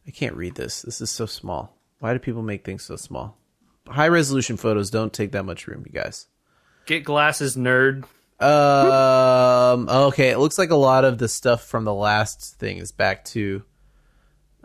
[0.08, 0.82] I can't read this.
[0.82, 1.76] This is so small.
[2.00, 3.38] Why do people make things so small?
[3.88, 6.28] High resolution photos don't take that much room, you guys.
[6.86, 8.04] Get glasses, nerd.
[8.40, 9.90] Um.
[9.90, 10.30] Okay.
[10.30, 13.64] It looks like a lot of the stuff from the last thing is back to.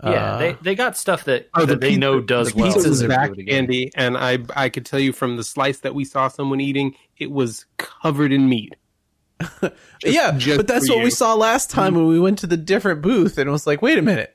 [0.03, 2.71] Yeah, Uh, they they got stuff that, Oh, the they pizza- know does the well.
[2.71, 3.51] pizzas Pizza was back, Do it.
[3.51, 6.95] Andy, and I I could tell you from the slice that we saw someone eating,
[7.19, 8.75] it was covered in meat.
[10.05, 12.57] yeah, just but that's for what we saw last time when we went to the
[12.57, 14.35] different booth, and it was like, wait a minute,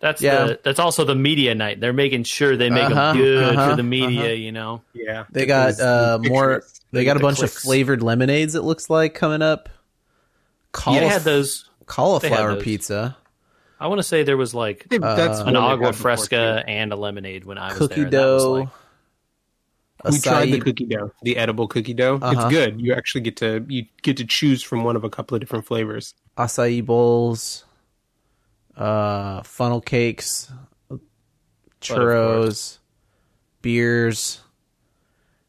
[0.00, 0.44] That's Yeah.
[0.46, 1.80] the that's also the media night.
[1.80, 4.20] They're making sure they make Uh-huh, them good uh-huh, for the media.
[4.24, 4.32] uh-huh.
[4.32, 6.62] You know, Yeah, They got those- uh, more.
[6.90, 7.56] They got a The bunch clicks.
[7.56, 8.54] of flavored lemonades.
[8.56, 9.68] It looks like coming up.
[9.68, 11.68] yeah, they Caulif- had those.
[11.86, 12.62] cauliflower those.
[12.64, 13.16] pizza,
[13.82, 16.96] I want to say there was like They- that's Uh, an agua fresca and a
[16.96, 18.04] lemonade when I was cookie there.
[18.04, 18.52] and that was, dough.
[18.52, 18.68] like-
[20.12, 22.18] We tried the cookie dough, the edible cookie dough.
[22.22, 22.32] Uh-huh.
[22.46, 22.80] It's good.
[22.80, 25.64] You actually get to you get to choose from one of a couple of different
[25.66, 26.14] flavors.
[26.36, 27.64] acai bowls,
[28.76, 30.50] uh, funnel cakes,
[31.80, 32.78] churros,
[33.60, 34.40] beers.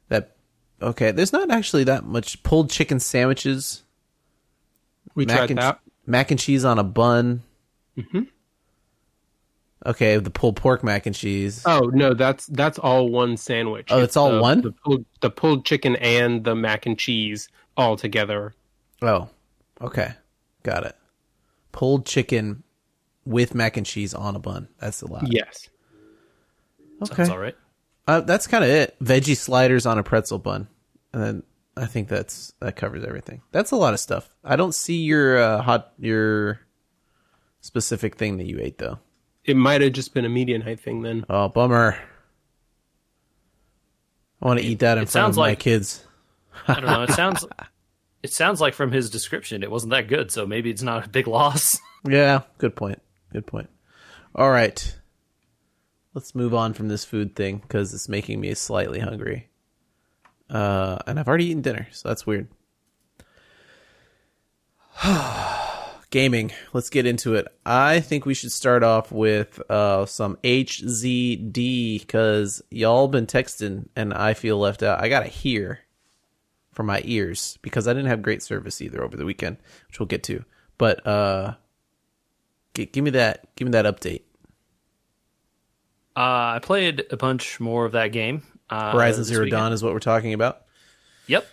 [0.09, 0.35] That
[0.81, 1.11] okay?
[1.11, 3.83] There's not actually that much pulled chicken sandwiches,
[5.15, 5.79] We mac tried and that.
[6.05, 7.41] mac and cheese on a bun.
[7.97, 8.27] Mhm.
[9.85, 11.61] Okay, the pulled pork mac and cheese.
[11.65, 13.89] Oh no, that's that's all one sandwich.
[13.91, 14.61] Oh, it's all the, one?
[14.61, 18.53] The pulled, the pulled chicken and the mac and cheese all together.
[19.01, 19.29] Oh,
[19.81, 20.13] okay,
[20.63, 20.95] got it.
[21.73, 22.63] Pulled chicken
[23.25, 24.69] with mac and cheese on a bun.
[24.79, 25.25] That's a lot.
[25.31, 25.69] Yes.
[27.01, 27.55] Okay, Sounds all right.
[28.07, 28.95] Uh, that's kind of it.
[29.01, 30.67] Veggie sliders on a pretzel bun,
[31.11, 31.43] and then
[31.75, 33.41] I think that's that covers everything.
[33.51, 34.29] That's a lot of stuff.
[34.45, 36.61] I don't see your uh, hot your
[37.63, 38.99] specific thing that you ate though.
[39.45, 41.25] It might have just been a median height thing then.
[41.29, 41.97] Oh, bummer.
[44.41, 46.05] I want to eat that in it front of sounds my kids.
[46.67, 47.03] I don't know.
[47.03, 47.45] It sounds
[48.21, 50.31] it sounds like from his description it wasn't that good.
[50.31, 51.79] So maybe it's not a big loss.
[52.05, 53.01] Yeah, good point.
[53.31, 53.69] Good point.
[54.35, 54.99] All right,
[56.13, 59.47] let's move on from this food thing because it's making me slightly hungry.
[60.49, 62.49] Uh, and I've already eaten dinner, so that's weird.
[66.13, 66.51] Gaming.
[66.73, 67.47] Let's get into it.
[67.65, 74.13] I think we should start off with uh, some HZD because y'all been texting and
[74.13, 75.01] I feel left out.
[75.01, 75.79] I gotta hear
[76.71, 80.05] from my ears because I didn't have great service either over the weekend, which we'll
[80.05, 80.45] get to.
[80.77, 81.55] But uh,
[82.75, 83.47] G- give me that.
[83.55, 84.21] Give me that update.
[86.15, 88.43] Uh, I played a bunch more of that game.
[88.69, 89.59] Uh, Horizon Zero weekend.
[89.59, 90.61] Dawn is what we're talking about.
[91.25, 91.47] Yep.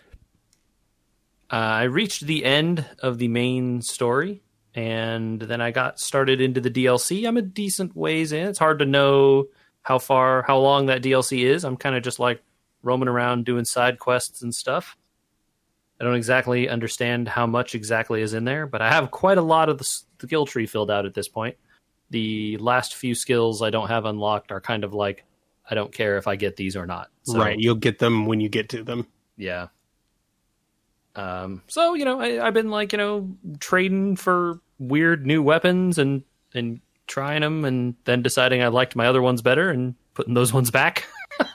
[1.50, 4.42] Uh, I reached the end of the main story,
[4.74, 7.26] and then I got started into the DLC.
[7.26, 8.48] I'm a decent ways in.
[8.48, 9.46] It's hard to know
[9.82, 11.64] how far, how long that DLC is.
[11.64, 12.42] I'm kind of just like
[12.82, 14.96] roaming around doing side quests and stuff.
[16.00, 19.42] I don't exactly understand how much exactly is in there, but I have quite a
[19.42, 21.56] lot of the skill tree filled out at this point.
[22.10, 25.24] The last few skills I don't have unlocked are kind of like
[25.70, 27.10] I don't care if I get these or not.
[27.24, 27.58] So, right.
[27.58, 29.06] You'll get them when you get to them.
[29.36, 29.68] yeah.
[31.16, 31.62] Um.
[31.66, 36.22] So you know, I, I've been like you know trading for weird new weapons and
[36.54, 40.52] and trying them, and then deciding I liked my other ones better and putting those
[40.52, 41.06] ones back.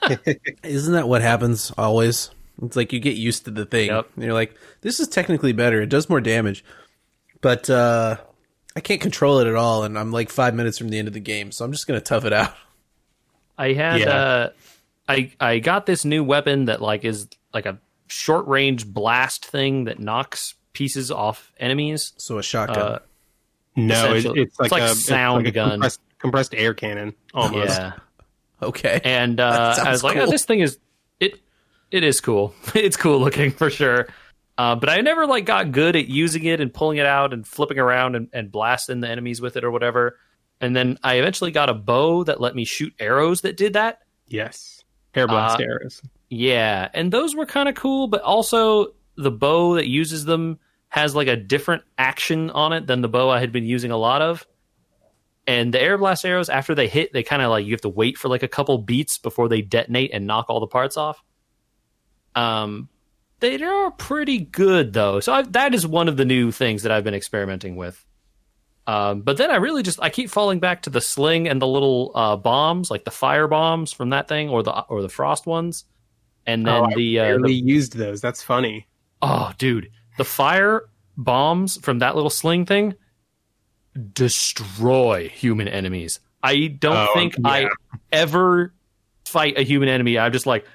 [0.62, 2.30] Isn't that what happens always?
[2.62, 3.88] It's like you get used to the thing.
[3.88, 4.08] Yep.
[4.14, 5.80] And you're like, this is technically better.
[5.82, 6.64] It does more damage,
[7.42, 8.16] but uh,
[8.74, 9.84] I can't control it at all.
[9.84, 12.00] And I'm like five minutes from the end of the game, so I'm just gonna
[12.00, 12.54] tough it out.
[13.58, 14.10] I had Yeah.
[14.10, 14.50] uh
[15.08, 19.84] I I got this new weapon that like is like a short range blast thing
[19.84, 22.12] that knocks pieces off enemies.
[22.16, 22.78] So a shotgun.
[22.78, 22.98] Uh,
[23.76, 25.70] No, it, Essentially- it's like it's like a sound it's like a gun.
[25.72, 27.78] compressed, compressed air cannon almost.
[27.78, 27.92] yeah.
[28.62, 29.00] okay.
[29.04, 30.78] And uh, I was like, oh, this thing is
[31.20, 31.40] it
[31.90, 32.54] it is cool.
[32.74, 34.06] it's cool looking for sure.
[34.58, 37.46] Uh, but I never like got good at using it and pulling it out and
[37.46, 40.18] flipping around and, and blasting the enemies with it or whatever.
[40.62, 44.00] And then I eventually got a bow that let me shoot arrows that did that.
[44.28, 44.82] Yes.
[45.14, 46.00] Air blast Uh, arrows.
[46.28, 50.58] Yeah, and those were kind of cool, but also the bow that uses them
[50.88, 53.96] has like a different action on it than the bow I had been using a
[53.96, 54.46] lot of.
[55.46, 57.88] And the air blast arrows, after they hit, they kind of like you have to
[57.88, 61.22] wait for like a couple beats before they detonate and knock all the parts off.
[62.34, 62.88] Um,
[63.40, 66.92] they are pretty good though, so i that is one of the new things that
[66.92, 68.04] I've been experimenting with.
[68.86, 71.66] Um, but then I really just I keep falling back to the sling and the
[71.66, 75.46] little uh, bombs, like the fire bombs from that thing, or the or the frost
[75.46, 75.84] ones,
[76.46, 78.20] and then oh, the, uh, the used those.
[78.20, 78.86] That's funny.
[79.22, 80.82] oh, dude, the fire
[81.16, 82.94] bombs from that little sling thing
[84.12, 86.20] destroy human enemies.
[86.42, 87.48] I don't Oh, think yeah.
[87.48, 87.68] I
[88.12, 88.72] ever
[89.24, 90.18] fight a human enemy.
[90.18, 90.66] I'm just like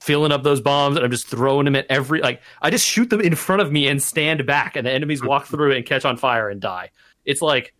[0.00, 3.10] filling up those bombs and I'm just throwing them at every like I just shoot
[3.10, 5.84] them in front of me and stand back and the enemies walk through it and
[5.86, 6.90] catch on fire and die.
[7.24, 7.74] It's like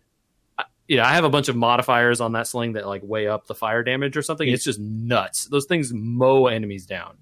[0.87, 3.45] you know, I have a bunch of modifiers on that sling that like weigh up
[3.45, 4.49] the fire damage or something.
[4.49, 5.45] It's just nuts.
[5.45, 7.15] Those things mow enemies down.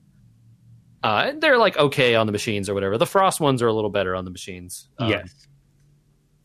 [1.07, 2.97] Uh, they're like okay on the machines or whatever.
[2.97, 4.89] The frost ones are a little better on the machines.
[4.99, 5.47] Um, yes.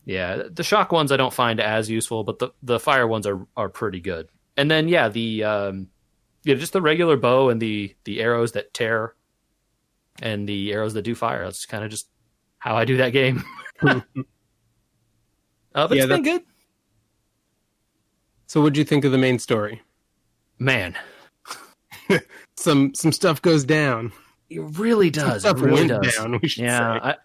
[0.04, 3.44] yeah, the shock ones I don't find as useful, but the the fire ones are
[3.56, 4.28] are pretty good.
[4.56, 5.88] And then yeah, the um
[6.44, 9.16] yeah, just the regular bow and the the arrows that tear
[10.22, 11.42] and the arrows that do fire.
[11.42, 12.08] That's kind of just
[12.58, 13.42] how I do that game.
[13.82, 14.00] uh,
[15.74, 16.42] but Yeah, it's been good.
[18.46, 19.82] So, what'd you think of the main story?
[20.60, 20.96] Man,
[22.56, 24.12] Some some stuff goes down.
[24.56, 25.44] It really does.
[25.44, 26.16] It really does.
[26.16, 26.32] down.
[26.32, 27.00] We Yeah, say.
[27.02, 27.16] I,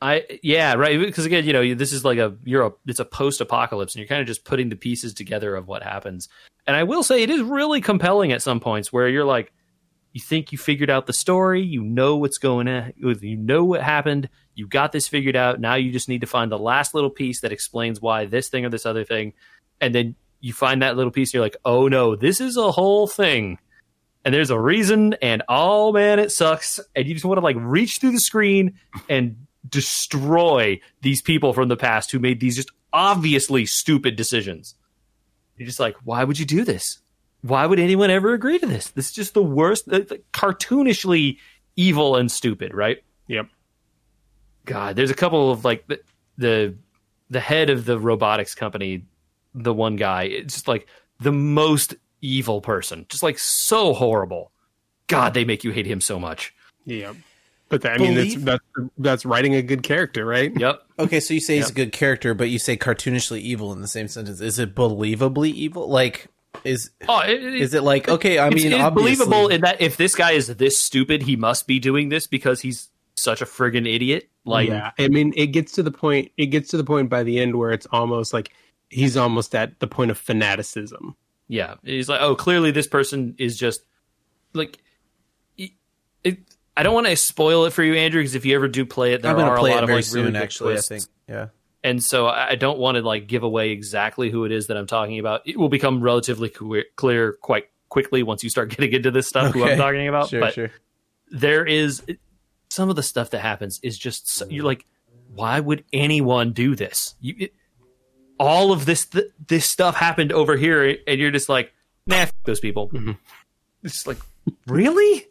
[0.00, 0.98] I, yeah, right.
[0.98, 4.00] Because again, you know, this is like a you're a it's a post apocalypse, and
[4.00, 6.28] you're kind of just putting the pieces together of what happens.
[6.66, 9.52] And I will say, it is really compelling at some points where you're like,
[10.12, 13.82] you think you figured out the story, you know what's going on, you know what
[13.82, 15.60] happened, you got this figured out.
[15.60, 18.64] Now you just need to find the last little piece that explains why this thing
[18.64, 19.32] or this other thing,
[19.80, 22.70] and then you find that little piece, and you're like, oh no, this is a
[22.70, 23.58] whole thing
[24.26, 26.80] and there's a reason and oh man it sucks.
[26.96, 28.74] And you just want to like reach through the screen
[29.08, 34.74] and destroy these people from the past who made these just obviously stupid decisions.
[35.56, 36.98] You're just like why would you do this?
[37.42, 38.88] Why would anyone ever agree to this?
[38.88, 41.38] This is just the worst uh, like, cartoonishly
[41.76, 42.98] evil and stupid right?
[43.28, 43.46] Yep.
[44.64, 46.00] god there's a couple of like the
[46.36, 46.74] the,
[47.30, 49.04] the head of the robotics company
[49.54, 50.86] the one guy it's just like
[51.20, 54.50] the most evil person just like so horrible
[55.06, 57.12] god they make you hate him so much Yeah.
[57.68, 58.64] But that, I mean, that's, Believe- that's
[58.96, 60.52] that's writing a good character, right?
[60.56, 61.70] yep Okay, so you say he's Yep.
[61.72, 64.40] a good character, but you say cartoonishly evil in the same sentence.
[64.40, 65.88] Is it believably evil?
[65.88, 66.28] Like,
[66.62, 68.38] is oh it, it- is it like okay?
[68.38, 71.34] I it's, mean, it's obviously, believable in that if this guy is this stupid he
[71.34, 74.92] must be doing this because he's such a friggin' idiot like yeah.
[74.96, 76.30] I mean, it gets to the point.
[76.36, 78.52] It gets to the point by the end where it's almost like
[78.90, 81.16] he's almost at the point of fanaticism.
[81.48, 83.80] Yeah, he's like, oh, clearly this person is just
[84.52, 84.78] like.
[85.56, 85.70] It,
[86.24, 86.38] it,
[86.76, 89.14] I don't want to spoil it for you, Andrew, because if you ever do play
[89.14, 90.32] it, there I'm are a play lot it of like really soon.
[90.32, 90.90] good Actually, twists.
[90.90, 91.08] I think.
[91.28, 91.46] Yeah.
[91.82, 94.86] and so I don't want to like give away exactly who it is that I'm
[94.86, 95.42] talking about.
[95.46, 99.54] It will become relatively clear quite quickly once you start getting into this stuff.
[99.54, 100.70] Who I'm talking about, Sure, but sure.
[101.30, 102.02] there is
[102.68, 104.84] some of the stuff that happens is just so, you're like,
[105.32, 107.14] why would anyone do this?
[107.20, 107.54] You, it,
[108.38, 111.72] all of this th- this stuff happened over here, and you're just like,
[112.06, 112.88] nah, f- those people.
[112.90, 113.16] Mhm.
[113.82, 114.18] It's like,
[114.66, 115.26] really?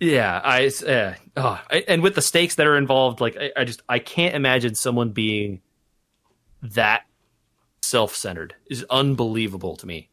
[0.00, 3.52] Yeah, I, it's, uh, oh, I- and with the stakes that are involved, like I,
[3.56, 5.60] I just I can't imagine someone being
[6.62, 7.02] that
[7.82, 8.54] self centered.
[8.68, 10.08] Is unbelievable to me.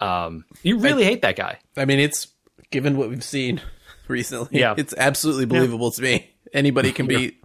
[0.00, 1.58] Um, you really hate that guy.
[1.76, 2.28] I mean, it's
[2.70, 3.60] given what we've seen
[4.08, 4.60] recently.
[4.60, 4.74] Yeah.
[4.76, 6.30] it's absolutely believable to me.
[6.52, 7.38] Anybody can be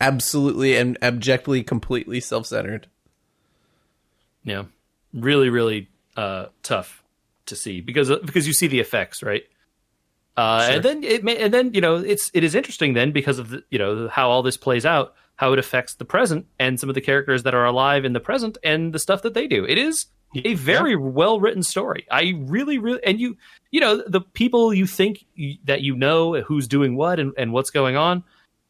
[0.00, 2.86] absolutely and abjectly, completely self-centered.
[4.44, 4.64] Yeah,
[5.12, 7.02] really, really uh, tough
[7.46, 9.44] to see because because you see the effects, right?
[10.36, 10.74] Uh, Sure.
[10.76, 13.50] And then it may, and then you know it's it is interesting then because of
[13.50, 16.88] the, you know how all this plays out, how it affects the present and some
[16.88, 19.64] of the characters that are alive in the present and the stuff that they do.
[19.64, 20.06] It is
[20.44, 22.06] a very well written story.
[22.10, 23.36] I really, really, and you
[23.70, 27.52] you know the people you think y- that you know who's doing what and, and
[27.52, 28.24] what's going on.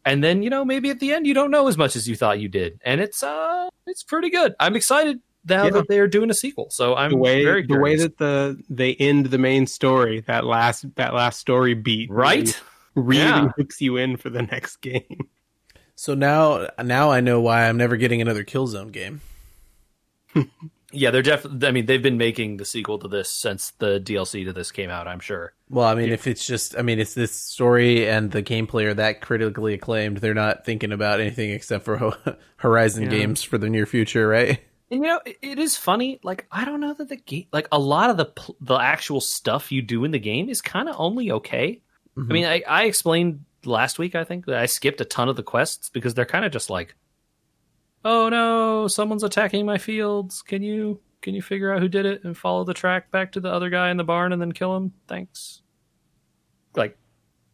[0.05, 2.15] And then you know maybe at the end you don't know as much as you
[2.17, 4.55] thought you did, and it's uh it's pretty good.
[4.61, 5.71] I'm excited now Yeah.
[5.71, 6.69] that they're doing a sequel.
[6.71, 10.45] So I'm the way very the way that the they end the main story that
[10.45, 12.61] last that last story beat right.
[12.95, 13.49] really Yeah.
[13.57, 15.29] hooks you in for the next game.
[15.97, 19.21] So now, now I know why I'm never getting another Killzone game.
[20.95, 21.67] Yeah, they're definitely.
[21.69, 24.91] I mean, they've been making the sequel to this since the DLC to this came
[24.91, 25.09] out.
[25.09, 25.53] I'm sure.
[25.69, 28.95] Well, I mean, if it's just, I mean, it's this story and the gameplay are
[28.95, 33.11] that critically acclaimed, they're not thinking about anything except for Ho- Horizon Yeah.
[33.11, 34.61] games for the near future, right?
[34.91, 36.21] And you know, it, it is funny.
[36.23, 39.21] Like I don't know that the game, like a lot of the pl- the actual
[39.21, 41.81] stuff you do in the game is kind of only okay.
[42.17, 42.33] I mm-hmm.
[42.33, 44.15] mean, I, I explained last week.
[44.15, 46.71] I think that I skipped a ton of the quests because they're kind of just
[46.71, 46.95] like,
[48.05, 50.43] oh no, someone's attacking my fields.
[50.43, 53.41] Can you can you figure out who did it and follow the track back to
[53.41, 54.93] the other guy in the barn and then kill him?
[55.09, 55.63] Thanks.
[56.77, 56.99] Like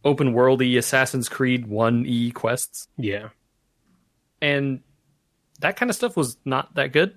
[0.05, 3.29] open worldy Assassin's Creed one e quests Yeah.
[4.41, 4.81] and
[5.61, 7.15] that kind of stuff was not that good.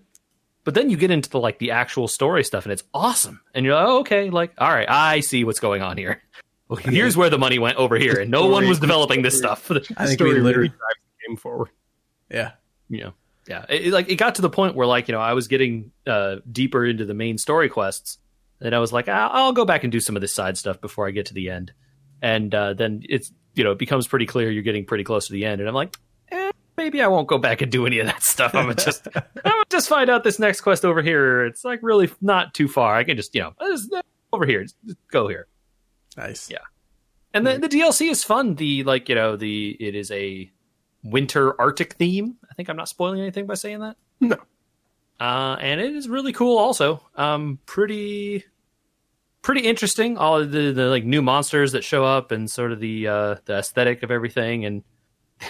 [0.65, 3.41] But then you get into the like the actual story stuff, and it's awesome.
[3.53, 6.21] And you're like, oh, okay, like, all right, I see what's going on here.
[6.69, 9.69] Well, here's where the money went over here, and no one was developing this stuff.
[9.69, 10.79] I The think we story really literally, drives
[11.19, 11.69] the game forward.
[12.31, 12.51] yeah.
[12.89, 13.13] you know,
[13.47, 15.47] yeah, it, it, like it got to the point where like you know I was
[15.47, 18.17] getting uh, deeper into the main story quests,
[18.61, 20.79] and I was like, I'll, I'll go back and do some of this side stuff
[20.79, 21.73] before I get to the end.
[22.21, 25.33] And uh, then it's you know it becomes pretty clear you're getting pretty close to
[25.33, 25.97] the end, and I'm like,
[26.31, 28.55] eh, maybe I won't go back and do any of that stuff.
[28.55, 31.45] I'm gonna just I'm gonna just find out this next quest over here.
[31.45, 32.95] It's like really not too far.
[32.95, 33.93] I can just you know just,
[34.31, 34.77] over here, just
[35.11, 35.47] go here.
[36.15, 36.49] Nice.
[36.49, 36.59] Yeah.
[37.33, 38.55] And the, the DLC is fun.
[38.55, 40.49] The like you know the it is a
[41.03, 42.37] winter Arctic theme.
[42.53, 43.97] I think I'm not spoiling anything by saying that.
[44.19, 44.37] No.
[45.19, 46.59] Uh, and it is really cool.
[46.59, 48.43] Also, um, pretty
[49.41, 50.19] pretty interesting.
[50.19, 53.35] All of the, the like new monsters that show up and sort of the uh,
[53.45, 54.65] the aesthetic of everything.
[54.65, 54.83] And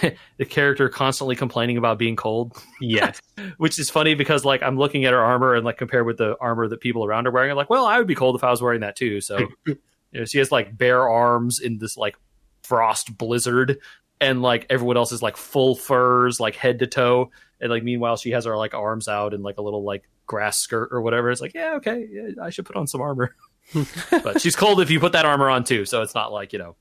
[0.38, 3.20] the character constantly complaining about being cold, Yes.
[3.58, 6.36] which is funny because like I'm looking at her armor and like compared with the
[6.40, 8.50] armor that people around her wearing, I'm like, well, I would be cold if I
[8.50, 9.20] was wearing that too.
[9.20, 9.76] So you
[10.14, 12.16] know, she has like bare arms in this like
[12.62, 13.78] frost blizzard,
[14.20, 18.16] and like everyone else is like full furs, like head to toe, and like meanwhile
[18.16, 21.30] she has her like arms out and like a little like grass skirt or whatever.
[21.30, 23.34] It's like, yeah, okay, yeah, I should put on some armor.
[24.10, 26.58] but she's cold if you put that armor on too, so it's not like you
[26.58, 26.76] know,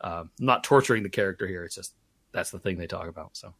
[0.00, 1.64] um, I'm not torturing the character here.
[1.64, 1.94] It's just
[2.32, 3.36] that's the thing they talk about.
[3.36, 3.54] So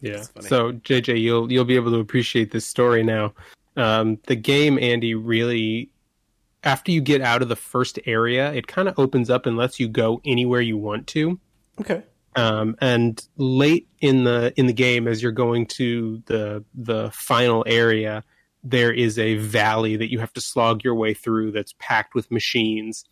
[0.00, 0.22] Yeah.
[0.40, 3.34] So JJ, you'll you'll be able to appreciate this story now.
[3.76, 5.90] Um, the game, Andy, really
[6.64, 9.78] after you get out of the first area, it kind of opens up and lets
[9.78, 11.38] you go anywhere you want to.
[11.80, 12.02] Okay.
[12.36, 17.64] Um, and late in the in the game, as you're going to the the final
[17.66, 18.24] area,
[18.62, 22.30] there is a valley that you have to slog your way through that's packed with
[22.30, 23.04] machines.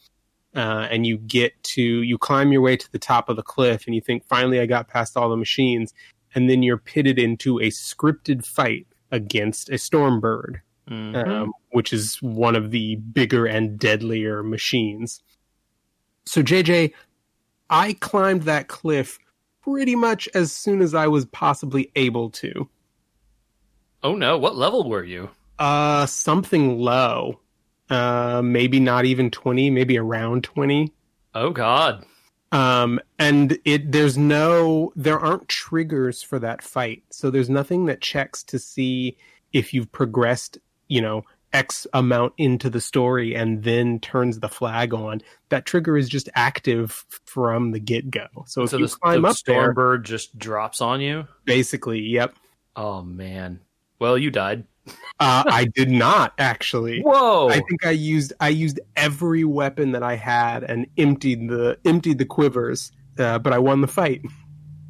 [0.55, 3.87] Uh, and you get to you climb your way to the top of the cliff,
[3.87, 5.95] and you think finally I got past all the machines,
[6.35, 12.57] and then you're pitted into a scripted fight against a stormbird um, which is one
[12.57, 15.23] of the bigger and deadlier machines.
[16.27, 16.93] So, JJ,
[17.73, 19.19] I climbed that cliff
[19.63, 22.69] pretty much as soon as I was possibly able to.
[24.03, 25.31] oh no, what level were you?
[25.59, 27.41] Uh, something low.
[27.89, 30.93] Uh, maybe not even 20, maybe around 20.
[31.35, 32.05] Oh god.
[32.53, 37.03] Um, and it there's no there aren't triggers for that fight.
[37.11, 39.17] So there's nothing that checks to see
[39.55, 40.59] if you've progressed,
[40.89, 45.21] you know, X amount into the story and then turns the flag on.
[45.51, 48.27] That trigger is just active from the get go.
[48.47, 51.27] So if So you the, climb the up there, Stormbird just drops on you.
[51.45, 52.35] basically, yep.
[52.77, 53.61] Oh man.
[53.99, 54.65] Well, you died.
[55.21, 57.03] Uh, I did not actually.
[57.03, 57.49] Whoa.
[57.49, 62.19] I think I used I used every weapon that I had and emptied the emptied
[62.19, 64.23] the quivers, uh, but I won the fight.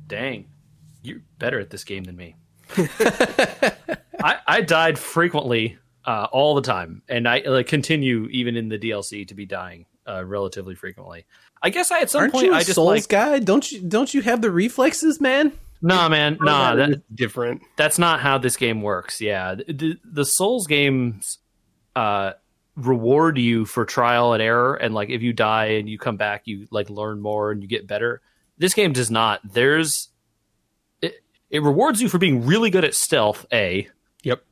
[0.06, 0.46] Dang.
[1.02, 2.36] You're better at this game than me.
[4.24, 8.78] I, I died frequently, uh, all the time, and I like, continue even in the
[8.78, 11.24] DLC to be dying uh, relatively frequently.
[11.62, 13.38] I guess I at some Aren't point you a I just Souls like guy?
[13.38, 15.53] Don't you don't you have the reflexes, man?
[15.80, 16.74] nah, man, nah.
[16.74, 17.62] That That, is different.
[17.76, 19.20] that's not how this game works.
[19.20, 21.38] Yeah, the, the Souls games
[21.94, 22.32] uh,
[22.76, 26.42] reward you for trial and error, and like if you die and you come back,
[26.46, 28.20] you like learn more and you get better.
[28.59, 29.40] This game does not.
[29.44, 30.09] There's
[31.00, 31.14] it,
[31.50, 33.46] it rewards you for being really good at stealth.
[33.53, 33.88] A
[34.24, 34.44] Yep.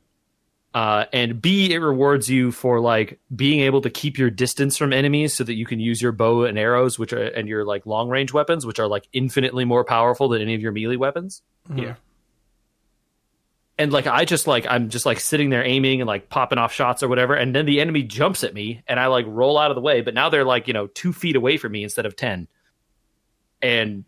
[0.73, 4.93] Uh, and B, it rewards you for like being able to keep your distance from
[4.93, 7.85] enemies so that you can use your bow and arrows, which are and your like
[7.85, 11.41] long range weapons, which are like infinitely more powerful than any of your melee weapons.
[11.73, 11.95] Yeah.
[13.77, 16.71] And like I just like I'm just like sitting there aiming and like popping off
[16.71, 19.71] shots or whatever, and then the enemy jumps at me, and I like roll out
[19.71, 22.05] of the way, but now they're like you know two feet away from me instead
[22.05, 22.47] of ten,
[23.61, 24.05] and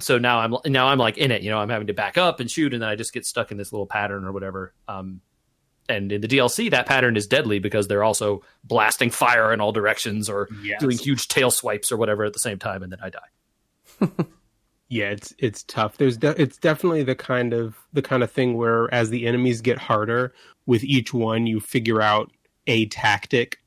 [0.00, 2.40] so now I'm now I'm like in it, you know, I'm having to back up
[2.40, 4.74] and shoot, and then I just get stuck in this little pattern or whatever.
[4.88, 5.20] Um,
[5.88, 9.72] and in the DLC, that pattern is deadly because they're also blasting fire in all
[9.72, 10.80] directions or Yes.
[10.80, 14.24] doing huge tail swipes or whatever at the same time, and then I die.
[14.88, 15.96] Yeah, it's it's tough.
[15.96, 19.60] There's de- it's definitely the kind of the kind of thing where as the enemies
[19.62, 20.34] get harder,
[20.66, 22.30] with each one you figure out
[22.66, 23.58] a tactic,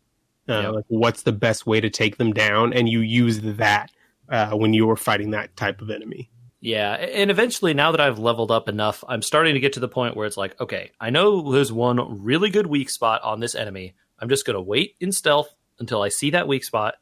[0.48, 0.74] uh, Yep.
[0.74, 3.92] like what's the best way to take them down, and you use that
[4.30, 6.30] uh, when you are fighting that type of enemy.
[6.68, 9.88] Yeah, and eventually, now that I've leveled up enough, I'm starting to get to the
[9.88, 13.56] point where it's like, okay, I know there's one really good weak spot on this
[13.56, 13.96] enemy.
[14.20, 15.48] I'm just gonna wait in stealth
[15.80, 16.96] until I see that weak spot,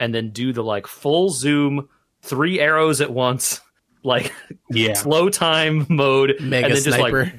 [0.00, 1.88] and then do the like full zoom,
[2.20, 3.60] three arrows at once,
[4.02, 4.32] like
[4.68, 7.32] Yeah, slow time mode, Mega and then just like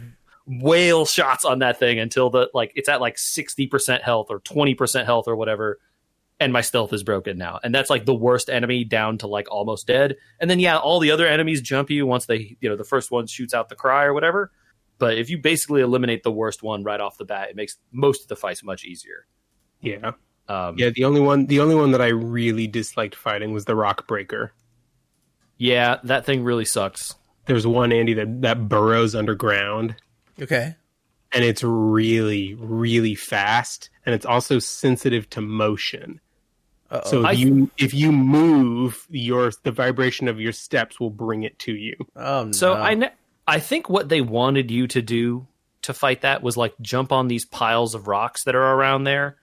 [0.48, 5.06] whale shots on that thing until the like it's at like 60% health or 20%
[5.06, 5.80] health or whatever
[6.44, 9.50] and my stealth is broken now and that's like the worst enemy down to like
[9.52, 12.76] almost dead and then yeah all the other enemies jump you once they you know
[12.76, 14.52] the first one shoots out the cry or whatever
[15.00, 18.22] but if you basically eliminate the worst one right off the bat it makes most
[18.24, 19.26] of the fights much easier
[19.82, 20.12] yeah,
[20.48, 20.92] um, yeah.
[20.92, 24.54] The only one, the only one that I really disliked fighting was the Rock Breaker.
[25.58, 27.16] yeah that thing really sucks
[27.46, 29.96] There's one Andy that that burrows underground,
[30.42, 30.76] Okay.
[31.34, 36.22] and it's really really fast, and it's also sensitive to motion.
[36.94, 37.10] Uh-oh.
[37.10, 41.44] So if I- you if you move, your the vibration of your steps will bring
[41.44, 41.96] it to you.
[42.16, 42.52] oh, no.
[42.52, 43.12] So I ne-
[43.48, 45.48] I think what they wanted you to do
[45.82, 49.36] to fight that was like jump on these piles of rocks that are around there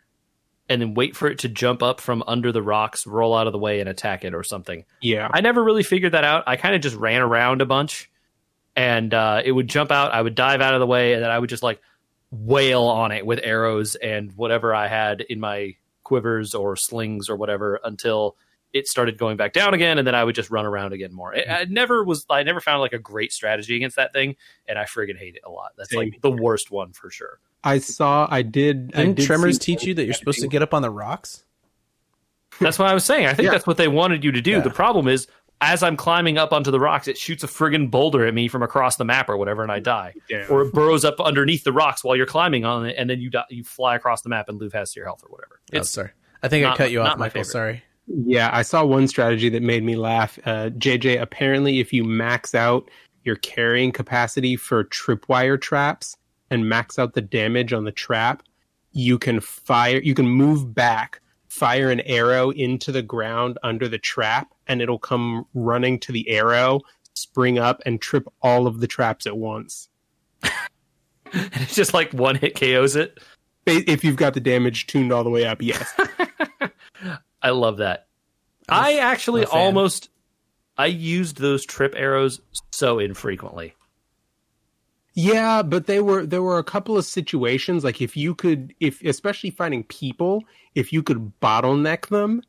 [0.71, 3.53] and then wait for it to jump up from under the rocks, roll out of
[3.53, 4.85] the way and attack it or something.
[5.03, 6.45] Yeah, I never really figured that out.
[6.47, 8.09] I kind of just ran around a bunch
[8.77, 11.31] and uh, it would jump out, I would dive out of the way and then
[11.31, 11.81] I would just like
[12.31, 15.75] wail on it with arrows and whatever I had in my
[16.11, 18.37] quivers or slings or whatever until
[18.73, 21.33] it started going back down again, and then I would just run around again more.
[21.33, 21.53] I, mm-hmm.
[21.53, 24.35] I never was, I never found like a great strategy against that thing,
[24.67, 25.71] and I friggin' hate it a lot.
[25.77, 27.39] That's Same like the worst one for sure.
[27.63, 28.27] I saw.
[28.29, 28.91] I did.
[28.93, 31.45] I Didn't did Tremors teach you that you're supposed to get up on the rocks?
[32.59, 33.27] That's what I was saying.
[33.27, 33.53] I think Yeah.
[33.53, 34.53] that's what they wanted you to do.
[34.53, 34.61] Yeah.
[34.61, 35.29] The problem is,
[35.61, 38.63] as I'm climbing up onto the rocks, it shoots a friggin' boulder at me from
[38.63, 40.15] across the map or whatever, and I die.
[40.29, 40.47] Yeah.
[40.49, 43.31] Or it burrows up underneath the rocks while you're climbing on it, and then you
[43.31, 45.61] die, you fly across the map and lose half your health or whatever.
[45.75, 46.11] Oh, It's sorry.
[46.43, 47.41] I think I cut you off, not my Michael.
[47.43, 47.53] favorite.
[47.53, 47.83] Sorry.
[48.07, 50.39] Yeah, I saw one strategy that made me laugh.
[50.45, 52.91] Uh, JJ, apparently, if you max out
[53.25, 56.17] your carrying capacity for tripwire traps
[56.51, 58.43] and max out the damage on the trap,
[58.93, 60.01] you can fire.
[60.03, 61.20] You can move back,
[61.51, 66.29] fire an arrow into the ground under the trap, and it'll come running to the
[66.31, 66.81] arrow,
[67.15, 69.89] spring up, and trip all of the traps at once.
[71.33, 73.21] And it's just like one hit KOs it.
[73.65, 75.95] If you've got the damage tuned all the way up, yes.
[77.43, 78.09] I love that.
[78.69, 79.61] I'm a I f- actually I'm a fan.
[79.61, 80.09] almost
[80.77, 82.41] I used those trip arrows
[82.73, 83.75] so infrequently.
[85.21, 89.03] Yeah, but they were there were a couple of situations like if you could if
[89.03, 90.45] especially finding people,
[90.75, 92.43] if you could bottleneck them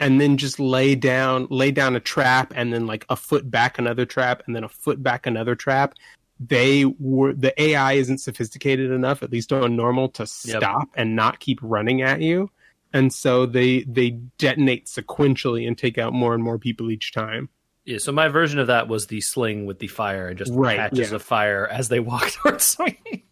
[0.00, 3.78] and then just lay down lay down a trap and then like a foot back
[3.78, 5.94] another trap and then a foot back another trap,
[6.40, 10.28] they were the AI isn't sophisticated enough at least on normal to Yep.
[10.56, 12.50] stop and not keep running at you.
[12.92, 17.50] And so they they detonate sequentially and take out more and more people each time.
[17.86, 20.76] Yeah, so my version of that was the sling with the fire and just Right,
[20.76, 21.14] patches yeah.
[21.16, 23.24] of fire as they walk towards me.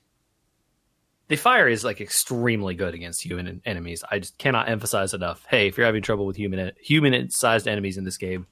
[1.28, 4.05] the fire is like extremely good against human enemies.
[4.11, 5.44] I just cannot emphasize enough.
[5.48, 8.46] Hey, if you're having trouble with human human sized enemies in this game,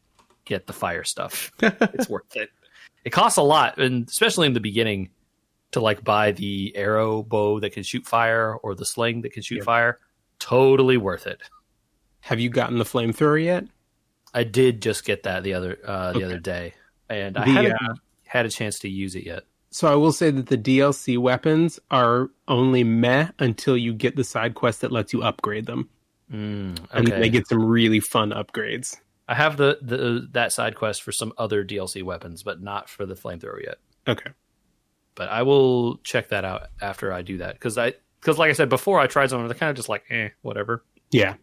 [0.44, 1.52] get the fire stuff.
[1.60, 2.50] it's worth it.
[3.04, 5.10] It costs a lot, and especially in the beginning,
[5.72, 9.42] to like buy the arrow bow that can shoot fire or the sling that can
[9.42, 9.98] shoot fire.
[10.40, 11.40] Totally worth it.
[12.20, 13.64] Have you gotten the flamethrower yet?
[14.34, 16.24] I did just get that the other uh, the Okay.
[16.24, 16.74] other day,
[17.08, 17.94] and I The, haven't uh,
[18.26, 19.44] had a chance to use it yet.
[19.70, 24.24] So I will say that the DLC weapons are only meh until you get the
[24.24, 25.88] side quest that lets you upgrade them,
[26.30, 28.96] Mm, and okay, they get some really fun upgrades.
[29.28, 33.06] I have the, the that side quest for some other DLC weapons, but not for
[33.06, 33.76] the flamethrower yet.
[34.08, 34.30] Okay.
[35.14, 38.54] But I will check that out after I do that because I because like I
[38.54, 39.46] said before, I tried some.
[39.46, 40.84] They're kind of just like eh, whatever.
[41.10, 41.34] Yeah,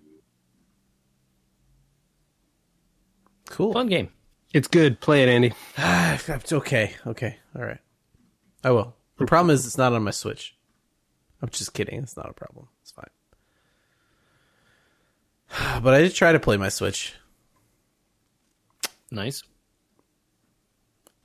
[3.50, 3.74] Cool.
[3.74, 4.10] Fun game.
[4.54, 5.00] it's good.
[5.02, 5.54] Play it, Andy.
[5.78, 6.95] Ah, it's okay.
[7.06, 7.38] Okay.
[7.56, 7.80] All right.
[8.64, 8.95] I will.
[9.18, 10.56] The problem is it's not on my Switch.
[11.41, 12.02] I'm just kidding.
[12.02, 12.68] It's not a problem.
[12.82, 13.06] It's fine.
[15.84, 17.16] But I did try to play my Switch.
[19.12, 19.43] Nice.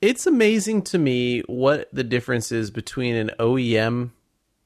[0.01, 4.11] It's amazing to me what the difference is between an OEM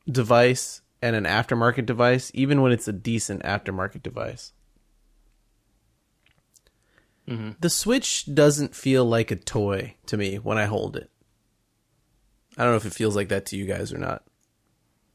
[0.10, 4.53] device and an aftermarket device, even when it's a decent aftermarket device.
[7.30, 7.51] Mm-hmm.
[7.59, 11.09] The Switch doesn't feel like a toy to me when I hold it.
[12.57, 14.23] I don't know if it feels like that to you guys or not.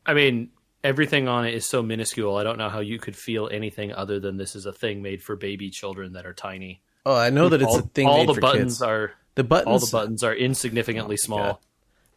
[0.06, 0.50] I mean,
[0.82, 2.36] everything on it is so minuscule.
[2.36, 5.22] I don't know how you could feel anything other than this is a thing made
[5.22, 6.82] for baby children that are tiny.
[7.04, 8.82] Oh, I know that it's all, a thing all made the for buttons kids.
[8.82, 11.38] are the buttons, all the buttons are insignificantly oh, small.
[11.38, 11.58] God.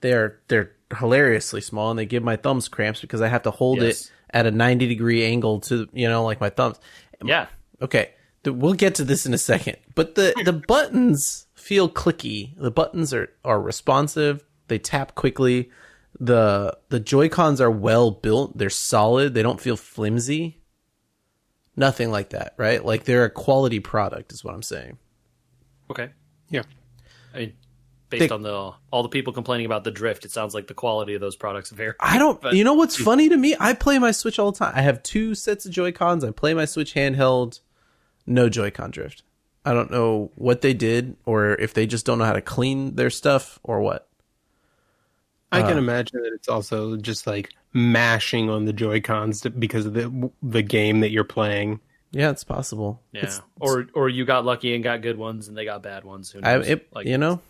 [0.01, 3.81] they're they're hilariously small, and they give my thumbs cramps because I have to hold
[3.81, 4.05] Yes.
[4.05, 6.79] it at a ninety degree angle to you know like my thumbs.
[7.23, 7.47] Yeah.
[7.81, 8.11] Okay,
[8.45, 9.77] we'll get to this in a second.
[9.95, 12.53] But the the buttons feel clicky.
[12.57, 14.43] The buttons are are responsive.
[14.67, 15.69] They tap quickly.
[16.19, 18.57] the The Joy Cons are well built.
[18.57, 19.33] They're solid.
[19.33, 20.61] They don't feel flimsy.
[21.75, 22.83] Nothing like that, right?
[22.83, 24.97] Like they're a quality product, is what I'm saying.
[25.91, 26.09] Okay.
[26.49, 26.63] Yeah.
[27.33, 27.53] I mean,
[28.09, 30.73] based They- on the all the people complaining about the drift, it sounds like the
[30.73, 31.93] quality of those products vary.
[31.99, 32.41] I don't.
[32.41, 33.55] But- you know what's funny to me?
[33.59, 34.73] I play my Switch all the time.
[34.75, 36.23] I have two sets of Joy Cons.
[36.23, 37.59] I play my Switch handheld.
[38.27, 39.23] No Joy-Con drift.
[39.65, 42.95] I don't know what they did, or if they just don't know how to clean
[42.95, 44.07] their stuff, or what.
[45.51, 49.85] I Uh, can imagine that it's also just like mashing on the Joy Cons because
[49.85, 51.79] of the the game that you're playing.
[52.11, 53.01] Yeah, it's possible.
[53.11, 53.19] Yeah.
[53.23, 56.31] It's- or or you got lucky and got good ones, and they got bad ones.
[56.31, 56.67] Who I, knows?
[56.67, 57.41] it, like, you know,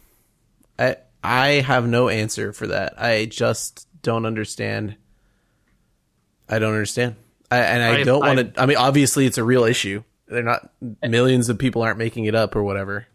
[0.80, 3.00] I I have no answer for that.
[3.02, 4.96] I just don't understand.
[6.50, 7.16] I don't understand.
[7.52, 8.62] I, and I, I- don't want to.
[8.62, 10.04] I mean, obviously, it's a real issue.
[10.28, 10.70] They're not
[11.02, 13.08] millions of people aren't making it up or whatever.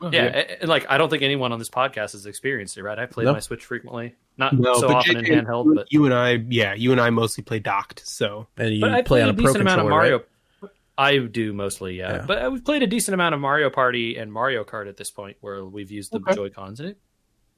[0.00, 2.98] Yeah, and- and, like I don't think anyone on this podcast has experienced it, right?
[2.98, 3.34] I played No.
[3.34, 6.74] my Switch frequently, not No, so often JJ, in handheld, but you and I, yeah,
[6.74, 8.04] you and I mostly play docked.
[8.06, 10.18] So And you but I play played on a a pro decent amount of Mario.
[10.18, 10.70] right?
[10.98, 12.16] I do mostly, yeah.
[12.16, 12.24] Yeah.
[12.26, 15.10] But uh, we've played a decent amount of Mario Party and Mario Kart at this
[15.10, 16.34] point, where we've used the Okay.
[16.34, 16.98] Joy Cons in it.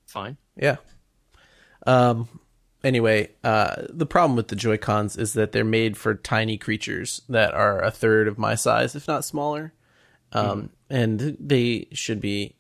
[0.07, 0.37] Fine.
[0.57, 0.77] Yeah.
[1.87, 2.29] Um.
[2.85, 7.23] Anyway, uh, the problem with the Joy Cons is that they're made for tiny creatures
[7.31, 9.73] that are a third of my size, if not smaller.
[10.33, 12.57] Um, and they should be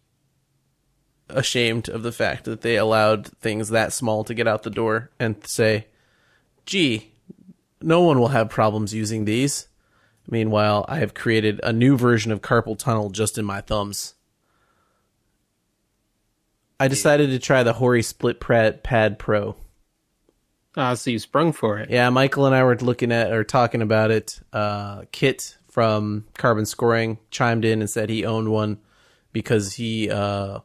[1.28, 5.10] ashamed of the fact that they allowed things that small to get out the door
[5.18, 5.88] and say,
[6.64, 7.12] gee,
[7.82, 9.68] no one will have problems using these.
[10.26, 14.14] Meanwhile, I have created a new version of carpal tunnel just in my thumbs.
[16.80, 19.56] I decided to try the Hori Split Pad Pro.
[20.76, 21.90] Ah, so you sprung for it.
[21.90, 24.40] Yeah, Michael and I were looking at or talking about it.
[24.52, 28.78] Uh, Kit from Carbon Scoring chimed in and said he owned one
[29.32, 30.60] because he uh,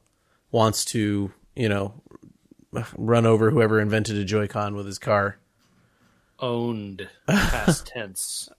[0.51, 1.93] wants to, you know,
[2.97, 5.37] run over whoever invented a Joy-Con with his car.
[6.39, 8.49] Owned past tense.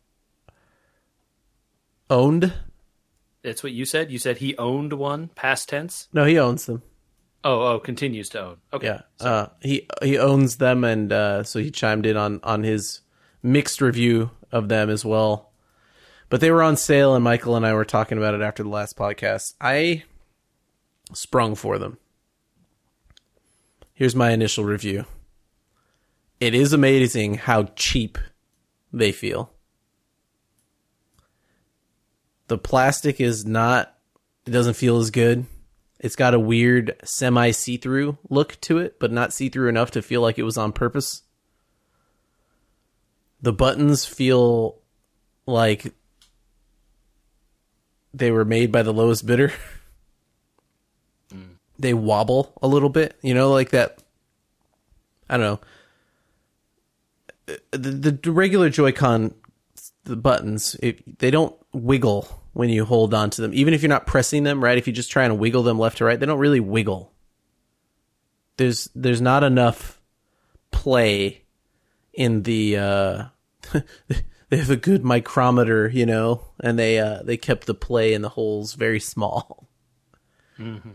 [2.08, 2.52] Owned?
[3.42, 4.10] That's what you said.
[4.10, 6.08] You said he owned one past tense.
[6.12, 6.82] No, he owns them.
[7.42, 8.56] Oh, oh, continues to own.
[8.72, 8.86] Okay.
[8.86, 13.00] Yeah, uh, he he owns them, and uh, so he chimed in on on his
[13.42, 15.50] mixed review of them as well.
[16.28, 18.68] But they were on sale, and Michael and I were talking about it after the
[18.68, 19.54] last podcast.
[19.60, 20.04] I
[21.12, 21.98] sprung for them.
[23.94, 25.06] Here's my initial review.
[26.38, 28.16] It is amazing how cheap
[28.92, 29.52] they feel.
[32.46, 33.94] The plastic is not,
[34.46, 35.46] it doesn't feel as good.
[36.00, 39.90] It's got a weird semi see through look to it, but not see through enough
[39.92, 41.22] to feel like it was on purpose.
[43.42, 44.78] The buttons feel
[45.46, 45.92] like
[48.14, 49.52] they were made by the lowest bidder.
[51.32, 51.58] Mm.
[51.78, 54.02] They wobble a little bit, you know, like that.
[55.28, 55.46] I don't
[57.48, 57.54] know.
[57.54, 59.32] Uh, the, the regular Joy-Con,
[60.02, 63.52] the buttons, it, they don't wiggle when you hold on to them.
[63.54, 64.78] Even if you're not pressing them, right?
[64.78, 67.12] If you just try and wiggle them left to right, they don't really wiggle.
[68.56, 70.00] There's there's not enough
[70.70, 71.44] play
[72.12, 73.24] in the uh
[74.48, 78.22] they have a good micrometer, you know, and they uh they kept the play in
[78.22, 79.68] the holes very small.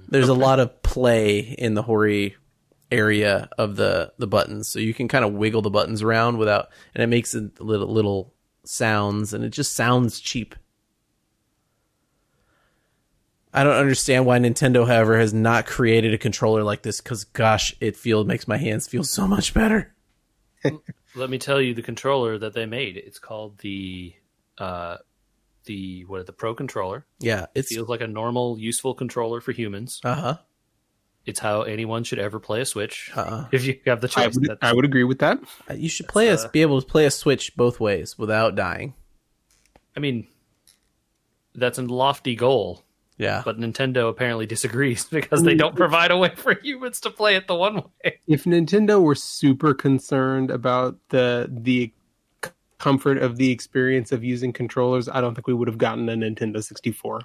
[0.09, 2.35] There's a lot of play in the Hori
[2.91, 6.69] area of the the buttons, so you can kind of wiggle the buttons around without,
[6.93, 8.33] and it makes it little little
[8.63, 10.55] sounds, and it just sounds cheap.
[13.55, 16.99] I don't understand why Nintendo, however, has not created a controller like this.
[17.01, 19.93] Because gosh, it feels makes my hands feel so much better.
[21.15, 22.97] Let me tell you the controller that they made.
[22.97, 24.13] It's called the
[24.57, 24.97] uh
[25.65, 27.05] the what the Pro controller.
[27.19, 29.99] Yeah, it's Feels like a normal, useful controller for humans.
[30.03, 30.37] uh huh.
[31.25, 33.47] It's how anyone should ever play a Switch Uh-uh.
[33.51, 35.39] if you have the I would, I would agree with that.
[35.73, 38.93] You should play us, uh, be able to play a Switch both ways without dying.
[39.97, 40.27] I mean,
[41.55, 42.84] that's a lofty goal,
[43.17, 47.35] Yeah, but Nintendo apparently disagrees because they don't provide a way for humans to play
[47.35, 48.19] it the one way.
[48.27, 51.93] If Nintendo were super concerned about the the
[52.77, 56.13] comfort of the experience of using controllers, I don't think we would have gotten a
[56.15, 57.21] Nintendo 64.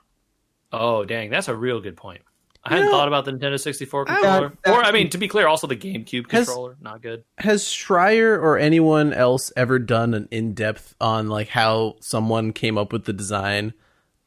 [0.73, 2.23] Oh, dang, that's a real good point.
[2.63, 4.53] I hadn't know, thought about the Nintendo 64 I- controller.
[4.67, 7.25] or, I mean, to be clear, also the GameCube Has- controller, not good.
[7.39, 12.79] has Schreier or anyone else ever done an in depth on like how someone came
[12.79, 13.73] up with the design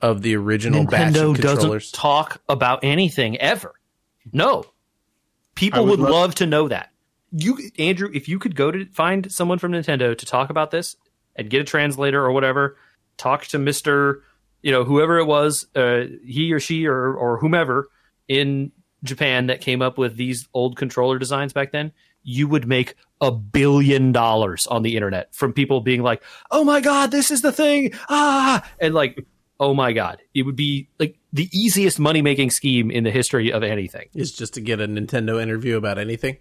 [0.03, 1.91] of the original batch of controllers?
[1.91, 3.73] talk about anything ever.
[4.31, 4.69] No, I
[5.55, 6.91] people would would, love- love to know that.
[7.31, 10.95] You, Andrew, if you could go to find someone from Nintendo to talk about this
[11.35, 12.77] and get a translator or whatever,
[13.17, 14.21] talk to Mister,
[14.61, 17.87] you know, whoever it was, uh, he or she or or whomever
[18.27, 18.71] in
[19.03, 21.91] Japan that came up with these old controller designs back then,
[22.21, 26.81] you would make a billion dollars on the internet from people being like, "Oh my
[26.81, 29.25] god, this is the thing!" Ah, and like,
[29.63, 33.51] "Oh my god," it would be like the easiest money making scheme in the history
[33.51, 34.09] of anything.
[34.13, 36.37] Is just to get a Nintendo interview about anything.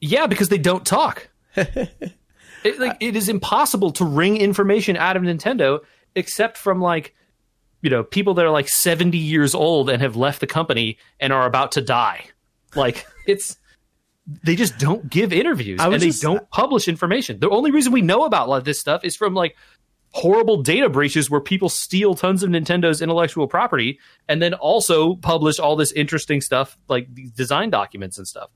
[0.00, 1.28] Yeah, because they don't talk.
[1.56, 5.80] it, like, it is impossible to wring information out of Nintendo
[6.14, 7.14] except from like,
[7.82, 11.32] you know, people that are like 70 years old and have left the company and
[11.32, 12.24] are about to die.
[12.74, 13.56] Like, it's.
[14.44, 17.40] They just don't give interviews and was they just- don't publish information.
[17.40, 19.56] The only reason we know about a lot of this stuff is from like
[20.12, 23.98] horrible data breaches where people steal tons of Nintendo's intellectual property
[24.28, 28.50] and then also publish all this interesting stuff like these design documents and stuff.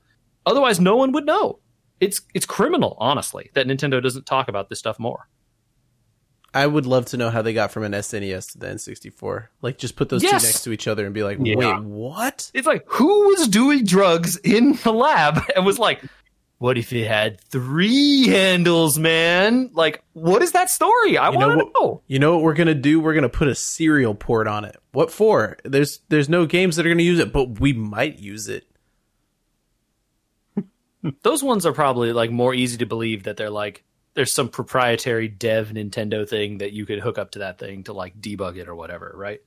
[0.45, 1.59] Otherwise, no one would know.
[1.99, 5.29] It's it's criminal, honestly, that Nintendo doesn't talk about this stuff more.
[6.55, 9.47] I would love to know how they got from an SNES to the N64.
[9.63, 10.41] Like, just put those Yes.
[10.43, 11.55] two next to each other and be like, Yeah.
[11.55, 12.51] wait, what?
[12.53, 16.01] It's like who was doing drugs in the lab and was like,
[16.63, 21.17] "What if it had three handles, man?" Like, what is that story?
[21.17, 22.01] I want to know.
[22.07, 23.01] You know what we're gonna do?
[23.01, 24.77] We're gonna put a serial port on it.
[24.93, 25.57] What for?
[25.65, 28.65] There's there's no games that are gonna use it, but we might use it.
[31.23, 33.83] Those ones are probably like more easy to believe that they're like
[34.13, 37.93] there's some proprietary dev Nintendo thing that you could hook up to that thing to
[37.93, 39.41] like debug it or whatever, right?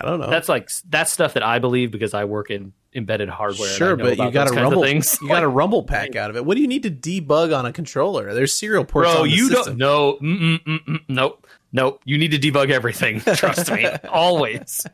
[0.00, 0.30] I don't know.
[0.30, 3.68] That's like that's stuff that I believe because I work in embedded hardware.
[3.68, 4.82] sure, but you got a rumble.
[4.82, 5.18] things.
[5.20, 6.44] You got a rumble pack out of it.
[6.44, 8.32] What do you need to debug on a controller?
[8.34, 9.10] There's serial ports.
[9.10, 9.78] Bro, on the you system.
[9.78, 10.22] don't.
[10.22, 12.00] No, mm, mm, mm, mm, nope, nope.
[12.04, 13.20] You need to debug everything.
[13.34, 14.86] Trust me, always.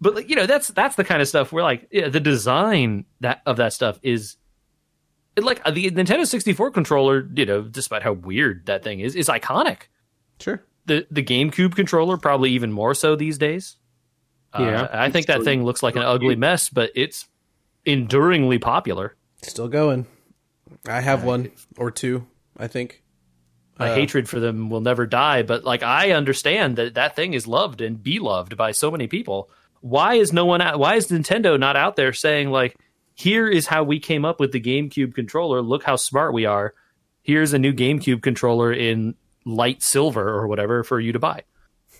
[0.00, 3.04] But like, you know, that's that's the kind of stuff where like yeah, the design
[3.20, 4.36] that of that stuff is
[5.36, 7.28] like uh, the Nintendo 64 controller.
[7.34, 9.82] You know, despite how weird that thing is, is iconic.
[10.40, 10.62] Sure.
[10.88, 13.76] The the GameCube controller probably even more so these days.
[14.58, 17.26] Yeah, uh, I think that thing looks like an ugly mess, but it's
[17.84, 19.14] enduringly popular.
[19.42, 20.06] Still going.
[20.86, 22.26] I have one or two.
[22.56, 23.02] I think.
[23.78, 27.32] my Uh, hatred for them will never die but like i understand that that thing
[27.34, 29.48] is loved and beloved by so many people
[29.80, 32.74] why is no one out why is nintendo not out there saying like
[33.14, 36.74] here is how we came up with the gamecube controller look how smart we are
[37.22, 39.14] here's a new gamecube controller in
[39.48, 41.42] light silver or whatever for you to buy.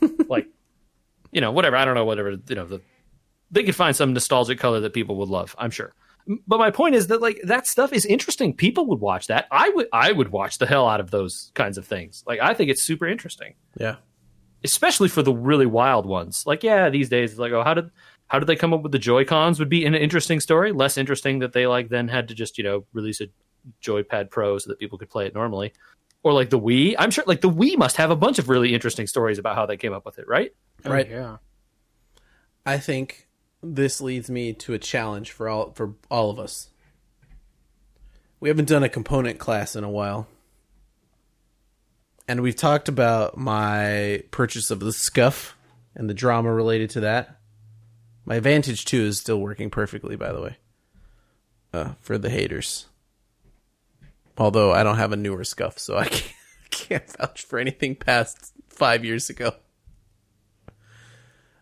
[0.28, 0.46] Like
[1.32, 1.74] you know whatever.
[1.76, 2.80] I don't know whatever you know the
[3.50, 5.94] they could find some nostalgic color that people would love i'm sure.
[6.46, 8.52] But my point is that like that stuff is interesting.
[8.54, 9.46] People would watch that.
[9.50, 12.22] I would i would watch the hell out of those kinds of things.
[12.26, 13.54] Like i think it's super interesting.
[13.80, 13.96] Yeah.
[14.62, 16.44] especially for the really wild ones.
[16.46, 17.90] Like yeah these days it's like oh how did
[18.28, 20.70] how did they come up with the joy cons would be an interesting story.
[20.72, 23.28] Less interesting that they like then had to just you know release a
[23.82, 25.72] joypad pro so that people could play it normally
[26.22, 28.74] or like the wii i'm sure like the wii must have a bunch of really
[28.74, 30.52] interesting stories about how they came up with it right
[30.84, 31.08] Right.
[31.10, 31.36] Oh, yeah.
[32.64, 33.28] I think
[33.62, 36.68] this leads me to a challenge for all for all of us.
[38.40, 40.28] We haven't done a component class in a while.
[42.28, 45.56] And we've talked about my purchase of the scuff
[45.94, 47.40] and the drama related to that.
[48.26, 50.56] My Vantage 2 is still working perfectly, by the way.
[51.72, 52.86] Uh, for the haters.
[54.38, 56.34] Although I don't have a newer scuff, so I can't,
[56.70, 59.52] can't vouch for anything past five years ago.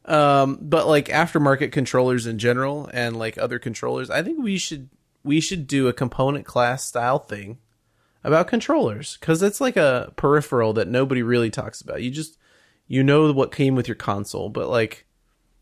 [0.05, 4.89] Um, but like aftermarket controllers in general and like other controllers, I think we should
[5.25, 7.59] we should do a component class style thing
[8.23, 12.03] about controllers because it's like a peripheral that nobody really talks about.
[12.03, 12.39] You just
[12.87, 15.07] you know what came with your console, but like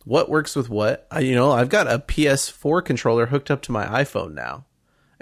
[0.04, 1.06] what works with what?
[1.10, 4.66] I, you know, I've got a PS4 controller hooked up to my iPhone now,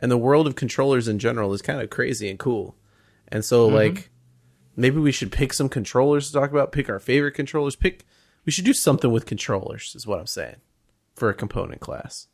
[0.03, 2.77] and the world of controllers in general is kind of crazy and cool.
[3.29, 4.11] And so like
[4.77, 8.05] maybe we should pick some controllers to talk about, pick our favorite controllers, pick
[8.45, 10.57] we should do something with controllers is what I'm saying
[11.15, 12.27] for a component class.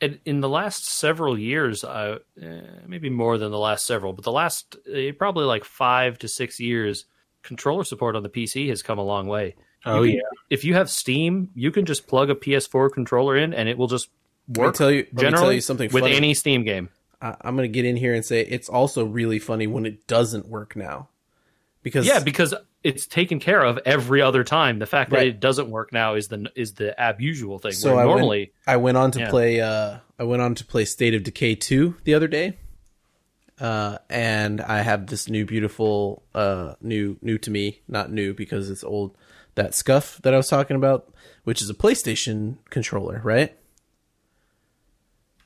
[0.00, 4.24] in, in the last several years, uh, eh, maybe more than the last several, but
[4.24, 7.06] the last uh, probably like five to six years,
[7.42, 9.56] controller support on the PC has come a long way.
[9.84, 10.20] Oh You yeah.
[10.50, 13.88] If you have Steam, you can just plug a PS4 controller in, and it will
[13.88, 14.08] just
[14.52, 14.74] Let me work.
[14.74, 16.14] tell you, me tell you something with funny.
[16.14, 16.88] any Steam game.
[17.20, 20.06] I, I'm going to get in here and say it's also really funny when it
[20.06, 21.08] doesn't work now,
[21.82, 24.80] because Yeah, because it's taken care of every other time.
[24.80, 27.72] The fact that it doesn't work now is the is the ab usual thing.
[27.72, 29.30] So I normally, went, I went on to Yeah.
[29.30, 29.60] play.
[29.60, 32.58] Uh, I went on to play State of Decay two the other day,
[33.60, 38.68] uh, and I have this new beautiful, uh, new new to me, not new because
[38.70, 39.16] it's old.
[39.54, 41.12] That scuff that I was talking about,
[41.44, 43.54] which is a PlayStation controller, right?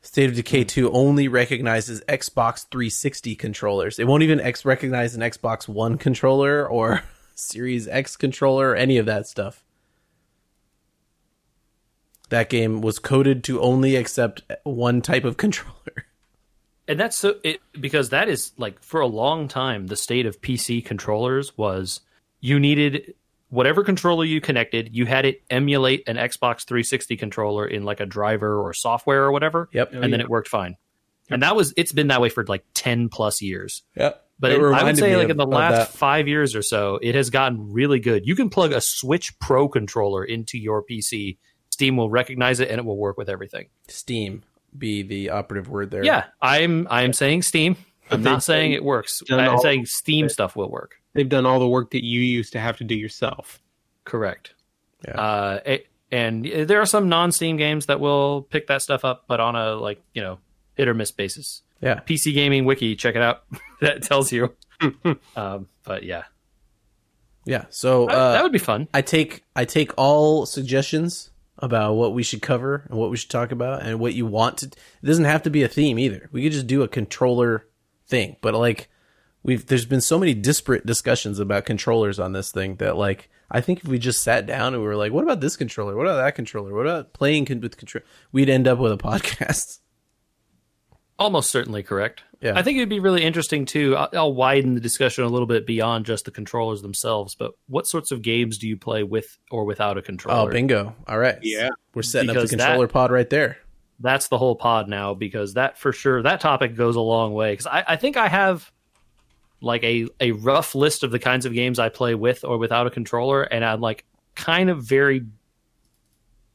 [0.07, 0.68] State of Decay hmm.
[0.68, 3.98] 2 only recognizes Xbox 360 controllers.
[3.98, 7.02] It won't even X recognize an Xbox One controller or
[7.34, 9.64] Series X controller or any of that stuff.
[12.28, 16.07] That game was coded to only accept one type of controller.
[16.86, 20.40] and that's so it because that is like for a long time the state of
[20.40, 22.00] PC controllers was
[22.40, 23.14] you needed
[23.49, 28.07] whatever controller you connected, you had it emulate an Xbox 360 controller in like a
[28.07, 29.68] driver or software or whatever.
[29.72, 29.92] Yep.
[29.92, 30.76] and then it worked fine.
[31.30, 33.82] And that was it's been that way for like 10 plus years.
[33.97, 34.22] Yep.
[34.38, 36.99] But It it- I would say like of- in the last five years or so,
[37.03, 38.26] it has gotten really good.
[38.26, 41.38] You can plug a Switch Pro controller into your PC.
[41.70, 43.66] Steam will recognize it and it will work with everything.
[43.88, 44.42] Steam
[44.76, 46.05] be the operative word there.
[46.05, 47.76] Yeah, I'm I'm saying Steam.
[48.11, 49.22] I'm not saying it works.
[49.30, 50.97] I'm saying Steam stuff will work.
[51.17, 53.61] They've done all the work that you used to have to do yourself.
[54.05, 54.55] Correct.
[55.07, 55.21] Yeah.
[55.21, 59.41] Uh, it- and there are some non-Steam games that will pick that stuff up, but
[59.41, 60.39] on a like you know
[60.75, 61.62] hit or miss basis.
[61.81, 61.99] Yeah.
[62.07, 63.43] PC Gaming Wiki, check it out.
[63.81, 64.55] that tells you.
[65.37, 66.23] um, but yeah,
[67.45, 67.64] Yeah.
[67.71, 68.87] So that, uh, that would be fun.
[68.95, 73.31] I take I take all suggestions about what we should cover and what we should
[73.31, 74.67] talk about and what you want to.
[74.67, 76.29] It doesn't have to be a theme either.
[76.31, 77.67] We could just do a controller
[78.07, 78.37] thing.
[78.43, 78.89] But like
[79.47, 83.61] we've there's been so many disparate discussions about controllers on this thing that like I
[83.61, 85.97] think if we just sat down and we were like, what about this controller?
[85.97, 86.74] What about that controller?
[86.74, 88.03] What about playing con- with control?
[88.32, 89.78] We'd end up with a podcast.
[91.18, 92.24] Almost certainly correct.
[92.42, 92.53] Yeah.
[92.59, 93.97] I think it'd be really interesting too.
[93.97, 97.86] I'll, I'll widen the discussion a little bit beyond just the controllers themselves, but what
[97.86, 100.51] sorts of games do you play with or without a controller?
[100.51, 100.94] Oh, bingo!
[101.09, 101.70] All right, Yeah.
[101.94, 103.57] we're setting Because up the controller that- pod right there.
[103.99, 107.53] That's the whole pod now because that for sure that topic goes a long way.
[107.55, 108.70] Because I, I think I have
[109.61, 112.86] like a a rough list of the kinds of games I play with or without
[112.86, 114.04] a controller, and I'm like
[114.34, 115.24] kind of very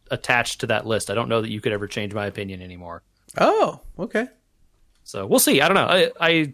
[0.09, 1.09] attached to that list.
[1.09, 3.01] I don't know that you could ever change my opinion anymore.
[3.37, 4.27] Oh, okay.
[5.03, 5.61] So we'll see.
[5.61, 5.87] I don't know.
[5.87, 6.53] I, I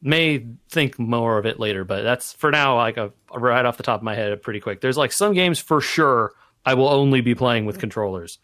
[0.00, 2.76] may think more of it later, but that's for now.
[2.76, 4.80] Like a, right off the top of my head, pretty quick.
[4.80, 6.32] There's like some games for sure
[6.64, 8.38] I will only be playing with controllers,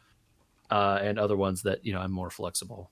[0.70, 2.90] uh, and other ones that you know I'm more flexible.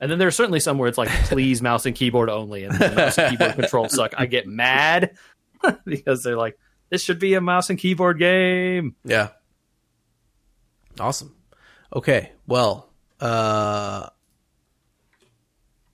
[0.00, 3.18] And then there's certainly some where it's like please mouse and keyboard only, and mouse
[3.18, 4.14] and keyboard controls suck.
[4.16, 5.16] I get mad
[5.84, 8.96] because they're like this should be a mouse and keyboard game.
[9.04, 9.28] Yeah.
[10.98, 11.36] Awesome.
[11.94, 12.32] Okay.
[12.46, 12.88] Well,
[13.20, 14.08] uh,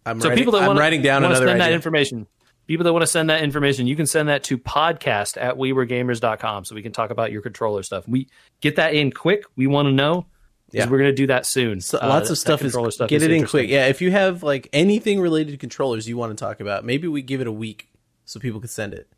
[0.04, 2.26] I'm So writing, people that want writing down to another send that information,
[2.66, 6.64] people that want to send that information, you can send that to podcast at wewergamers.com
[6.64, 8.06] so we can talk about your controller stuff.
[8.06, 8.28] We
[8.60, 9.44] get that in quick.
[9.56, 10.26] We want to know
[10.72, 10.88] Yeah.
[10.88, 11.80] we're going to do that soon.
[11.80, 13.68] So Uh, lots that- of stuff that is controller stuff get is it in quick.
[13.70, 17.06] Yeah, if you have like anything related to controllers you want to talk about, maybe
[17.08, 17.88] we give it a week
[18.24, 19.08] so people can send it.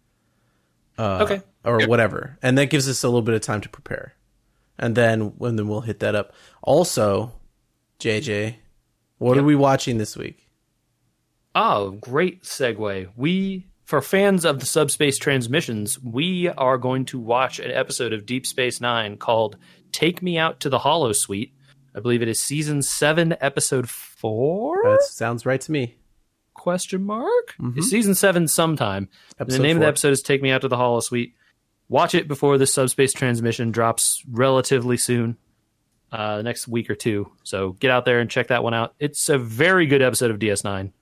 [0.99, 1.43] Uh, Okay.
[1.65, 4.15] Or whatever, and that gives us a little bit of time to prepare,
[4.79, 6.33] and then when then we'll hit that up.
[6.63, 7.33] Also,
[8.01, 8.57] JJ,
[9.19, 10.49] what are we watching this week?
[11.55, 13.09] Oh, great segue.
[13.17, 18.27] We, for fans of the subspace transmissions, we are going to watch an episode of
[18.27, 19.57] Deep Space Nine called
[19.93, 21.53] "Take Me Out to the Holosuite."
[21.95, 24.83] I believe it is season seven, episode four.
[24.85, 25.97] That sounds right to me.
[26.55, 27.55] question mark?
[27.77, 29.09] It's season seven sometime.
[29.39, 31.33] The name of the episode is take me out to the holosuite.
[31.89, 35.39] Watch it before the subspace transmission drops relatively soon
[36.13, 37.31] uh, the next week or two.
[37.43, 38.95] So get out there and check that one out.
[38.99, 40.93] It's a very good episode of ds9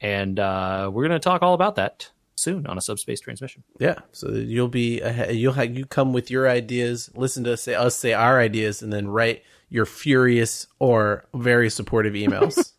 [0.00, 3.94] and uh, we're going to talk all about that soon on a subspace transmission Yeah,
[4.12, 7.74] so you'll be ahead, you'll have, you come with your ideas, listen to us say
[7.74, 12.72] us say our ideas, and then write your furious or very supportive emails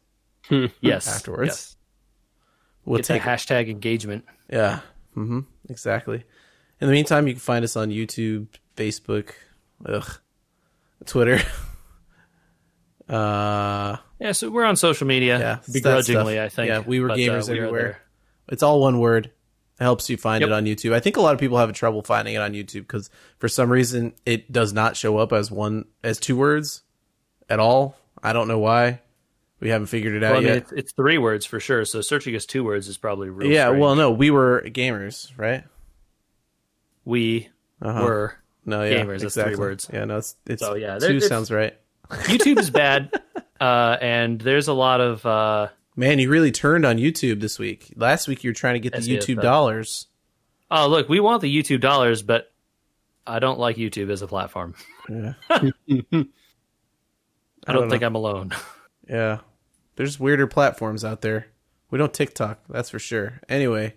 [0.82, 1.47] yes afterwards.
[1.49, 1.74] yes.
[2.86, 4.80] We'll get the take hashtag engagement yeah,
[5.14, 6.24] hmm exactly.
[6.80, 9.32] In the meantime, you can find us on YouTube, Facebook,
[9.86, 10.08] ugh,
[11.05, 11.39] Twitter.
[13.10, 17.14] uh, yeah so we're on social media Yeah, begrudgingly i think Yeah, we were but,
[17.16, 17.99] uh, gamers we everywhere.
[18.49, 19.32] it's all one word.
[19.80, 20.47] It helps you find Yep.
[20.49, 20.93] it on YouTube.
[20.93, 23.69] I think a lot of people have trouble finding it on YouTube because for some
[23.71, 26.82] reason it does not show up as one as two words
[27.49, 27.95] at all.
[28.23, 29.01] I don't know why.
[29.59, 30.57] We haven't figured it out well, I mean, yet.
[30.57, 33.65] it's, it's three words for sure so searching as two words is probably real yeah,
[33.67, 33.82] strange.
[33.82, 35.63] well, no, we were gamers, right?
[37.05, 37.49] we
[37.82, 38.03] Uh-huh.
[38.03, 38.34] were
[38.65, 39.89] No, yeah, Gamers, that's three words.
[39.93, 41.73] Yeah, no, it's it's So, yeah, there- two sounds right.
[42.11, 43.11] YouTube is bad,
[43.59, 45.67] uh, and there's a lot of uh,
[46.00, 47.91] Man, you really turned on YouTube this week.
[47.95, 50.06] Last week you were trying to get the That's YouTube but- dollars.
[50.72, 52.52] oh look, we want the YouTube dollars, but
[53.26, 54.76] I don't like YouTube as a platform.
[55.10, 55.34] Yeah.
[55.50, 55.72] I
[57.74, 58.52] don't, don't think I'm alone.
[59.10, 59.39] Yeah.
[59.95, 61.48] There's weirder platforms out there.
[61.89, 63.39] We don't TikTok, that's for sure.
[63.48, 63.95] Anyway,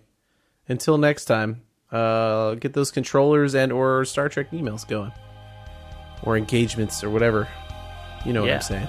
[0.69, 5.11] until next time, uh, get those controllers and or Star Trek emails going.
[6.23, 7.49] Or engagements or whatever.
[8.25, 8.87] You know what I'm saying.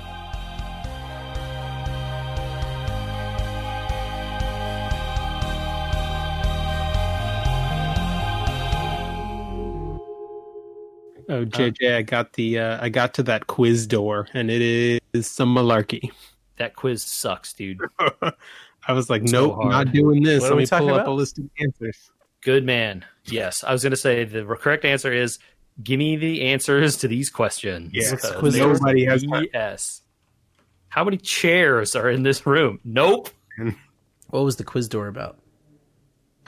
[11.47, 15.55] JJ, I got the uh, I got to that quiz door, and it is some
[15.55, 16.11] malarkey.
[16.57, 17.81] that quiz sucks, dude.
[18.89, 19.71] I was like, So nope, hard.
[19.71, 20.43] not doing this.
[20.43, 22.11] What Let me talking pull up a list of answers.
[22.43, 23.05] Good man.
[23.27, 25.39] Yes, I was going to say the correct answer is
[25.83, 27.91] give me the answers to these questions.
[27.93, 29.47] Yes, Because quiz nobody has time.
[29.55, 30.01] BS.
[30.89, 32.81] How many chairs are in this room?
[32.85, 33.31] Nope.
[34.31, 35.39] What was the quiz door about?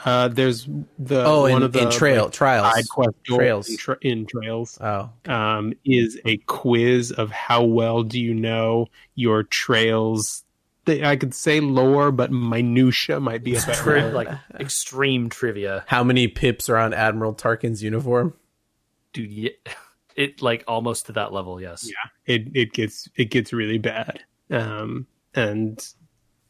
[0.04, 0.66] Uh, there's
[0.98, 2.74] the Oh, one in, of the in trail like, trials.
[2.74, 3.68] side quest Trails.
[3.68, 8.86] in, tra- in trails Oh, um, is a quiz of how well do you know
[9.14, 10.42] your trails.
[10.86, 14.14] They, I could say lore, but minutia might be a better Tri- word.
[14.14, 14.28] like
[14.58, 15.84] extreme trivia.
[15.86, 18.34] how many pips are on Admiral Tarkin's uniform?
[19.14, 19.50] Dude, yeah,
[20.16, 21.86] it like almost to that level, yes.
[21.88, 24.20] Yeah, it it gets it gets really bad.
[24.50, 25.82] Um, and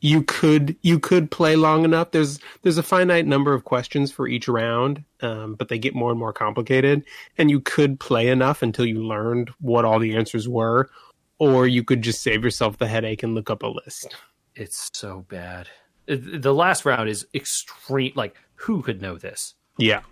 [0.05, 2.11] you could you could play long enough.
[2.11, 6.11] There's there's a finite number of questions for each round, um, but they get more
[6.11, 7.03] and more complicated.
[7.39, 10.91] And you could play enough until you learned what all the answers were,
[11.39, 14.15] or you could just save yourself the headache and look up a list.
[14.55, 15.69] It's so bad.
[16.07, 18.13] The last round is extreme.
[18.15, 19.55] Like, who could know this?
[19.79, 20.03] Yeah,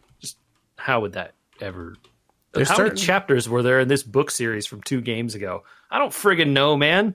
[0.76, 1.96] How would that ever?
[2.54, 5.64] There's How certain- many chapters were there in this book series from two games ago?
[5.90, 7.14] I don't friggin' know, man.